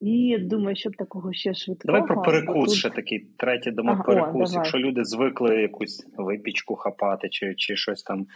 І 0.00 0.38
думаю, 0.40 0.76
щоб 0.76 0.96
такого 0.96 1.32
ще 1.32 1.54
швидкого. 1.54 1.92
Давай 1.92 2.08
про 2.08 2.22
перекус 2.22 2.64
тут... 2.64 2.78
ще 2.78 2.90
такий 2.90 3.26
третій 3.36 3.70
дома 3.70 3.92
ага, 3.92 4.02
перекус. 4.02 4.52
О, 4.52 4.56
Якщо 4.56 4.78
люди 4.78 5.04
звикли 5.04 5.62
якусь 5.62 6.06
випічку 6.16 6.74
хапати 6.74 7.28
чи 7.28 7.54
чи 7.54 7.76
щось 7.76 8.02
там 8.02 8.26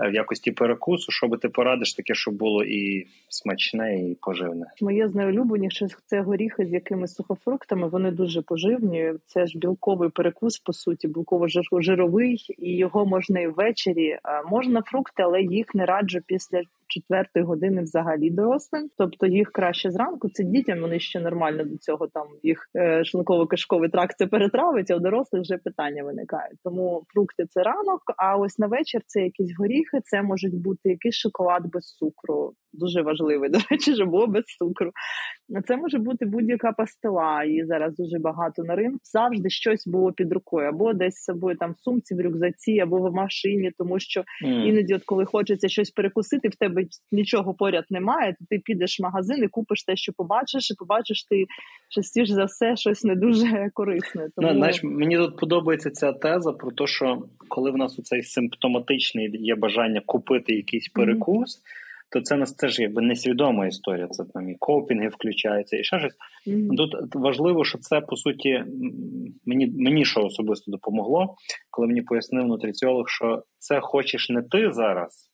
е, 0.00 0.10
в 0.10 0.14
якості 0.14 0.52
перекусу, 0.52 1.12
що 1.12 1.28
би 1.28 1.38
ти 1.38 1.48
порадиш 1.48 1.94
таке, 1.94 2.14
щоб 2.14 2.34
було 2.34 2.64
і 2.64 3.06
смачне, 3.28 4.00
і 4.00 4.16
поживне? 4.20 4.66
Моє 4.82 5.08
найулюбленіше 5.14 5.86
це 6.06 6.20
горіхи 6.20 6.66
з 6.66 6.72
якимись 6.72 7.14
сухофруктами. 7.14 7.88
Вони 7.88 8.10
дуже 8.10 8.42
поживні. 8.42 9.12
Це 9.26 9.46
ж 9.46 9.58
білковий 9.58 10.10
перекус, 10.10 10.58
по 10.58 10.72
суті, 10.72 11.08
білково-жировий, 11.08 12.54
і 12.58 12.76
його 12.76 13.06
можна 13.06 13.40
і 13.40 13.46
ввечері. 13.46 14.18
Можна 14.50 14.82
фрукти, 14.82 15.22
але 15.22 15.42
їх 15.42 15.74
не 15.74 15.86
раджу 15.86 16.18
після 16.26 16.62
четвертої 16.88 17.46
години 17.46 17.82
взагалі 17.82 18.30
дорослим. 18.30 18.90
Тобто 18.98 19.26
їх 19.26 19.52
краще 19.52 19.90
зранку. 19.90 20.28
Це 20.28 20.44
дітям 20.44 20.80
вони 20.80 21.00
ще 21.00 21.20
нормально 21.20 21.64
до 21.64 21.76
цього 21.76 22.06
там 22.06 22.26
їх 22.42 22.70
е, 22.76 23.04
шлунково 23.04 23.46
кишковий 23.46 23.90
тракт 23.90 24.14
це 24.18 24.26
перетравить, 24.26 24.90
а 24.90 24.96
у 24.96 24.98
дорослих 24.98 25.42
вже 25.42 25.58
питання 25.58 26.04
виникають. 26.04 26.58
Тому 26.64 27.04
фрукти 27.14 27.46
це 27.48 27.62
ранок. 27.62 28.00
А 28.16 28.36
ось 28.36 28.58
на 28.58 28.66
вечір 28.66 29.00
це 29.06 29.20
якісь 29.20 29.54
горіхи, 29.58 30.00
це 30.04 30.22
можуть 30.22 30.62
бути 30.62 30.88
якийсь 30.88 31.16
шоколад 31.16 31.62
без 31.72 31.84
цукру. 31.84 32.54
Дуже 32.78 33.02
важливий, 33.02 33.50
до 33.50 33.58
речі, 33.70 33.94
щоб 33.94 34.10
було 34.10 34.26
без 34.26 34.44
цукру. 34.44 34.90
Це 35.66 35.76
може 35.76 35.98
бути 35.98 36.26
будь-яка 36.26 36.72
пастила, 36.72 37.44
і 37.44 37.64
зараз 37.64 37.96
дуже 37.96 38.18
багато 38.18 38.64
на 38.64 38.74
ринку. 38.74 38.98
Завжди 39.02 39.50
щось 39.50 39.86
було 39.86 40.12
під 40.12 40.32
рукою, 40.32 40.68
або 40.68 40.92
десь 40.92 41.14
з 41.14 41.24
собою 41.24 41.56
там 41.56 41.72
в 41.72 41.78
сумці, 41.78 42.14
в 42.14 42.20
рюкзаці, 42.20 42.80
або 42.80 42.98
в 42.98 43.14
машині, 43.14 43.72
тому 43.78 44.00
що 44.00 44.20
mm. 44.20 44.66
іноді, 44.66 44.94
от 44.94 45.04
коли 45.04 45.24
хочеться 45.24 45.68
щось 45.68 45.90
перекусити, 45.90 46.48
в 46.48 46.54
тебе 46.54 46.84
нічого 47.12 47.54
поряд 47.54 47.84
немає, 47.90 48.36
то 48.38 48.44
ти 48.50 48.58
підеш 48.58 49.00
в 49.00 49.02
магазин 49.02 49.44
і 49.44 49.48
купиш 49.48 49.84
те, 49.84 49.96
що 49.96 50.12
побачиш, 50.16 50.70
і 50.70 50.74
побачиш 50.74 51.24
ти 51.24 51.44
частіше 51.90 52.34
за 52.34 52.44
все 52.44 52.76
щось 52.76 53.04
не 53.04 53.14
дуже 53.14 53.70
корисне. 53.74 54.22
Ну, 54.22 54.28
тому... 54.36 54.48
Ну, 54.48 54.58
знаєш, 54.58 54.82
мені 54.82 55.16
тут 55.16 55.36
подобається 55.36 55.90
ця 55.90 56.12
теза 56.12 56.52
про 56.52 56.70
те, 56.70 56.86
що 56.86 57.22
коли 57.48 57.70
в 57.70 57.76
нас 57.76 57.98
у 57.98 58.02
цей 58.02 58.22
симптоматичний 58.22 59.30
є 59.32 59.54
бажання 59.54 60.02
купити 60.06 60.54
якийсь 60.54 60.88
перекус. 60.88 61.56
Mm 61.56 61.85
то 62.10 62.20
це 62.20 62.36
нас 62.36 62.54
це 62.54 62.68
ж 62.68 62.82
якби 62.82 63.02
несвідома 63.02 63.66
історія. 63.66 64.08
Це 64.08 64.24
там 64.34 64.50
і 64.50 64.54
копінги 64.58 65.08
включаються, 65.08 65.76
і 65.76 65.84
ще 65.84 65.98
щось. 65.98 66.14
Mm-hmm. 66.46 66.76
Тут 66.76 67.14
важливо, 67.14 67.64
що 67.64 67.78
це 67.78 68.00
по 68.00 68.16
суті 68.16 68.64
мені 69.46 69.66
мені 69.66 70.04
що 70.04 70.24
особисто 70.24 70.70
допомогло, 70.70 71.34
коли 71.70 71.88
мені 71.88 72.02
пояснив 72.02 72.46
нутриціолог, 72.46 73.08
що 73.08 73.42
це 73.58 73.80
хочеш 73.80 74.30
не 74.30 74.42
ти 74.42 74.72
зараз. 74.72 75.30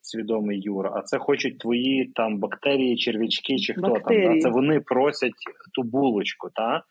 Свідомий 0.00 0.60
Юра, 0.60 0.92
а 0.96 1.02
це 1.02 1.18
хочуть 1.18 1.58
твої 1.58 2.12
там 2.14 2.38
бактерії, 2.38 2.96
черв'ячки 2.96 3.56
чи 3.56 3.72
хто 3.72 3.88
бактерії. 3.88 4.26
там. 4.26 4.34
Та? 4.34 4.40
Це 4.40 4.48
вони 4.48 4.80
просять 4.80 5.32
ту 5.74 5.82
булочку. 5.82 6.48
Та? 6.54 6.82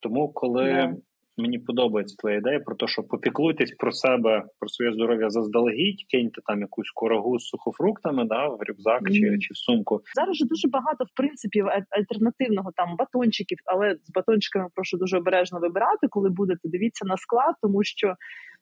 Тому, 0.00 0.32
коли 0.32 0.62
yeah. 0.62 0.94
Мені 1.38 1.58
подобається 1.58 2.16
твоя 2.16 2.36
ідея 2.36 2.60
про 2.60 2.76
те, 2.76 2.86
що 2.86 3.02
попіклуйтесь 3.02 3.70
про 3.70 3.92
себе, 3.92 4.44
про 4.60 4.68
своє 4.68 4.92
здоров'я 4.92 5.30
заздалегідь, 5.30 6.04
киньте 6.10 6.40
там 6.46 6.60
якусь 6.60 6.90
корогу 6.90 7.38
з 7.38 7.44
сухофруктами, 7.44 8.24
да, 8.24 8.48
в 8.48 8.58
рюкзак 8.68 9.02
mm. 9.02 9.12
чи 9.12 9.38
чи 9.38 9.54
в 9.54 9.56
сумку. 9.56 10.00
Зараз 10.14 10.36
же 10.36 10.44
дуже 10.46 10.68
багато 10.68 11.04
в 11.04 11.16
принципі 11.16 11.64
альтернативного 11.90 12.70
там 12.76 12.96
батончиків, 12.98 13.58
але 13.64 13.96
з 14.04 14.10
батончиками 14.14 14.68
прошу 14.74 14.96
дуже 14.96 15.18
обережно 15.18 15.58
вибирати, 15.60 16.06
коли 16.10 16.30
будете. 16.30 16.68
Дивіться 16.68 17.04
на 17.06 17.16
склад, 17.16 17.54
тому 17.62 17.84
що. 17.84 18.14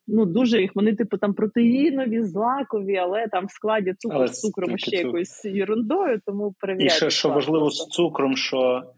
Ну, 0.08 0.26
дуже 0.26 0.60
їх 0.60 0.70
вони, 0.74 0.94
типу, 0.94 1.18
там 1.18 1.34
протеїнові, 1.34 2.22
злакові, 2.22 2.96
але 2.96 3.26
там 3.28 3.46
в 3.46 3.50
складі 3.50 3.94
цукор 3.98 4.28
з 4.28 4.40
цукром 4.40 4.78
ще 4.78 4.96
якоюсь 4.96 5.44
ерундою, 5.44 6.20
тому 6.26 6.54
перевіряйте. 6.60 6.94
І 6.94 6.96
ще 6.96 7.10
що 7.10 7.28
важливо 7.28 7.70
з 7.70 7.86
цукром, 7.88 8.36
що 8.36 8.82
Е, 8.86 8.95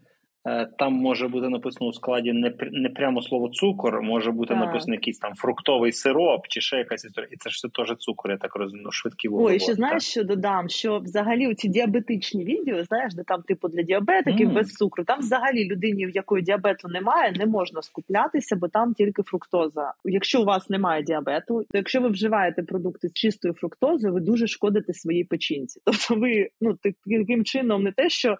там 0.77 0.93
може 0.93 1.27
бути 1.27 1.49
написано 1.49 1.89
у 1.89 1.93
складі 1.93 2.33
не 2.33 2.53
не 2.71 2.89
прямо 2.89 3.21
слово 3.21 3.49
цукор, 3.49 4.01
може 4.01 4.31
бути 4.31 4.53
так. 4.53 4.65
написано 4.65 4.93
якийсь 4.93 5.19
там 5.19 5.35
фруктовий 5.35 5.91
сироп 5.91 6.47
чи 6.47 6.61
ще 6.61 6.77
якась 6.77 7.05
історія. 7.05 7.29
І 7.31 7.37
це 7.37 7.49
ж 7.49 7.53
все 7.53 7.69
теж 7.69 7.97
цукор, 7.97 8.31
я 8.31 8.37
так 8.37 8.55
розумію, 8.55 8.83
ну, 8.85 8.91
швидкі 8.91 9.27
вуглеводи. 9.27 9.53
Ой, 9.53 9.59
ще 9.59 9.73
знаєш, 9.73 10.03
що 10.03 10.23
додам? 10.23 10.69
Що 10.69 10.99
взагалі 10.99 11.55
ці 11.55 11.67
діабетичні 11.67 12.45
відео, 12.45 12.83
знаєш, 12.83 13.13
де 13.13 13.23
там 13.23 13.41
типу 13.41 13.67
для 13.67 13.81
діабетиків 13.81 14.49
mm. 14.49 14.53
без 14.53 14.73
цукру. 14.73 15.03
Там 15.03 15.19
взагалі 15.19 15.65
людині, 15.65 16.05
в 16.05 16.15
якої 16.15 16.43
діабету 16.43 16.87
немає, 16.87 17.33
не 17.37 17.45
можна 17.45 17.81
скуплятися, 17.81 18.55
бо 18.55 18.67
там 18.67 18.93
тільки 18.93 19.23
фруктоза. 19.23 19.93
Якщо 20.05 20.41
у 20.41 20.45
вас 20.45 20.69
немає 20.69 21.03
діабету, 21.03 21.65
то 21.71 21.77
якщо 21.77 22.01
ви 22.01 22.09
вживаєте 22.09 22.63
продукти 22.63 23.09
з 23.09 23.13
чистою 23.13 23.53
фруктозою, 23.53 24.13
ви 24.13 24.19
дуже 24.19 24.47
шкодите 24.47 24.93
своїй 24.93 25.23
печінці. 25.23 25.81
Тобто, 25.85 26.15
ви 26.15 26.49
ну 26.61 26.77
таким 27.07 27.43
чином 27.43 27.83
не 27.83 27.91
те, 27.91 28.09
що 28.09 28.37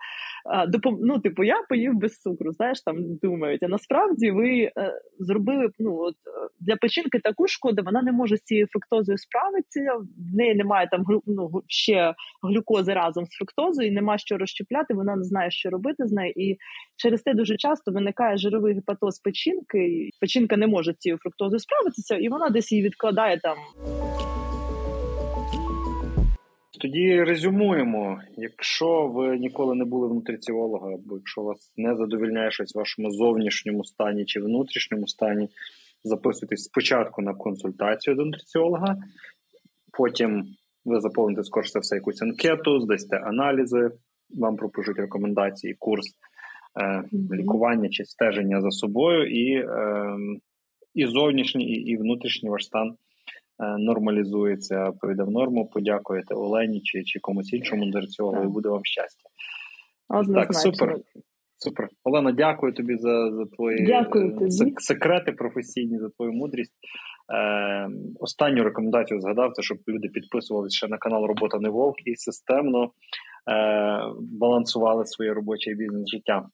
допом... 0.68 0.98
ну, 1.02 1.20
типу, 1.20 1.44
я 1.44 1.56
поїв 1.70 1.99
без 2.00 2.20
цукру, 2.20 2.52
знаєш, 2.52 2.82
там 2.82 2.96
думають. 3.22 3.64
А 3.64 3.68
насправді 3.68 4.32
ви 4.32 4.50
е, 4.62 4.72
зробили 5.20 5.70
ну, 5.80 5.98
от, 5.98 6.14
е, 6.14 6.50
для 6.60 6.76
печінки 6.76 7.20
таку 7.20 7.48
шкоду, 7.48 7.82
вона 7.86 8.02
не 8.02 8.12
може 8.12 8.38
з 8.38 8.42
цією 8.42 8.68
фруктозою 8.68 9.18
справитися, 9.18 9.94
в 10.34 10.36
неї 10.36 10.56
немає 10.56 10.88
там 10.92 11.06
ну, 11.28 11.52
ще 11.68 12.14
глюкози 12.44 12.94
разом 12.94 13.26
з 13.26 13.38
фруктозою, 13.38 13.92
нема 13.92 14.18
що 14.18 14.38
розщепляти, 14.38 14.94
вона 14.94 15.16
не 15.16 15.24
знає, 15.24 15.52
що 15.52 15.70
робити 15.70 16.08
з 16.08 16.12
нею. 16.12 16.34
І 16.36 16.58
через 16.98 17.22
те 17.22 17.34
дуже 17.34 17.58
часто 17.58 17.92
виникає 17.92 18.38
жировий 18.38 18.74
гепатоз 18.74 19.20
печінки, 19.20 19.78
і 19.78 20.10
печінка 20.22 20.58
не 20.58 20.68
може 20.68 20.94
з 20.94 20.98
цією 20.98 21.20
фруктозою 21.24 21.60
справитися, 21.60 22.16
і 22.16 22.30
вона 22.30 22.50
десь 22.50 22.72
її 22.72 22.84
відкладає 22.84 23.40
там. 23.40 23.58
Тоді 26.80 27.24
резюмуємо, 27.24 28.22
якщо 28.38 29.08
ви 29.08 29.38
ніколи 29.38 29.76
не 29.76 29.86
були 29.86 30.08
в 30.08 30.14
нутриціолога, 30.14 30.88
або 30.88 31.16
якщо 31.16 31.42
вас 31.42 31.74
не 31.78 31.96
задовільняє 31.96 32.52
щось 32.52 32.76
в 32.76 32.78
вашому 32.78 33.12
зовнішньому 33.12 33.84
стані 33.86 34.26
чи 34.26 34.40
внутрішньому 34.40 35.08
стані, 35.08 35.50
записуйтесь 36.04 36.64
спочатку 36.64 37.22
на 37.22 37.34
консультацію 37.34 38.16
до 38.16 38.26
нутриціолога, 38.26 38.98
потім 39.98 40.46
ви 40.86 41.00
заповните 41.00 41.44
скорше 41.44 41.80
все 41.80 41.96
якусь 41.96 42.22
анкету, 42.22 42.80
здасте 42.80 43.18
аналізи, 43.18 43.92
вам 44.30 44.56
пропишуть 44.56 44.98
рекомендації, 44.98 45.76
курс 45.80 46.06
е, 46.82 47.04
лікування 47.32 47.90
чи 47.90 48.06
стеження 48.06 48.62
за 48.62 48.72
собою, 48.72 49.30
і 49.30 49.54
е, 49.54 50.18
і 50.94 51.06
зовнішній, 51.06 51.66
і, 51.66 51.92
і 51.92 51.98
внутрішній 51.98 52.50
ваш 52.50 52.66
стан 52.66 52.96
нормалізується, 53.60 54.92
прийде 54.92 55.24
в 55.24 55.32
норму. 55.32 55.70
Подякуєте 55.74 56.36
Олені 56.36 56.82
чи 56.82 57.04
чи 57.04 57.20
комусь 57.20 57.54
іншому 57.54 57.86
для 57.86 58.08
цього, 58.08 58.44
і 58.44 58.48
буде 58.48 58.70
вам 58.70 58.86
щастя. 58.86 59.30
Однозначно. 60.10 60.54
Так, 60.54 60.56
супер. 60.56 60.96
Супер. 61.58 61.90
Олена, 62.04 62.32
дякую 62.32 62.74
тобі 62.74 62.98
за 62.98 63.32
за 63.32 63.46
твої 63.46 63.86
дякую 63.86 64.38
тобі. 64.38 64.52
секрети 64.78 65.32
професійні, 65.32 66.00
за 66.00 66.10
твою 66.10 66.32
мудрість. 66.32 66.74
Е, 67.34 67.90
Останню 68.20 68.64
рекомендацію 68.64 69.22
згадав, 69.22 69.54
це 69.54 69.62
щоб 69.62 69.78
люди 69.88 70.08
підписувалися 70.08 70.78
ще 70.78 70.88
на 70.88 70.98
канал 70.98 71.26
Робота 71.26 71.60
не 71.60 71.70
Вовк 71.70 71.96
і 72.06 72.16
системно 72.16 72.84
е, 72.84 72.90
балансували 74.20 75.06
своє 75.06 75.34
робоче 75.34 75.74
бізнес 75.74 76.10
життя. 76.10 76.46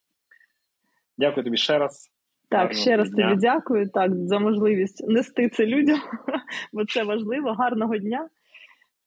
Дякую 1.18 1.44
тобі 1.44 1.58
ще 1.58 1.78
раз. 1.78 2.12
Так, 2.50 2.74
ще 2.74 2.98
раз 2.98 3.12
дня. 3.12 3.30
тобі 3.30 3.42
дякую 3.42 3.90
так, 3.90 4.16
за 4.16 4.40
можливість 4.40 5.08
нести 5.08 5.50
це 5.50 5.66
людям, 5.66 6.00
бо 6.74 6.86
це 6.86 7.04
важливо. 7.04 7.54
Гарного 7.54 7.98
дня. 7.98 8.30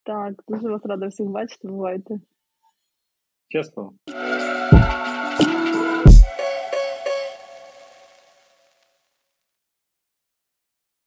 Так, 0.02 0.32
дуже 0.48 0.68
вас 0.68 0.86
рада 0.86 1.06
всіх 1.06 1.26
бачити. 1.26 1.68
Бувайте. 1.68 2.20
Чесно. 3.48 3.92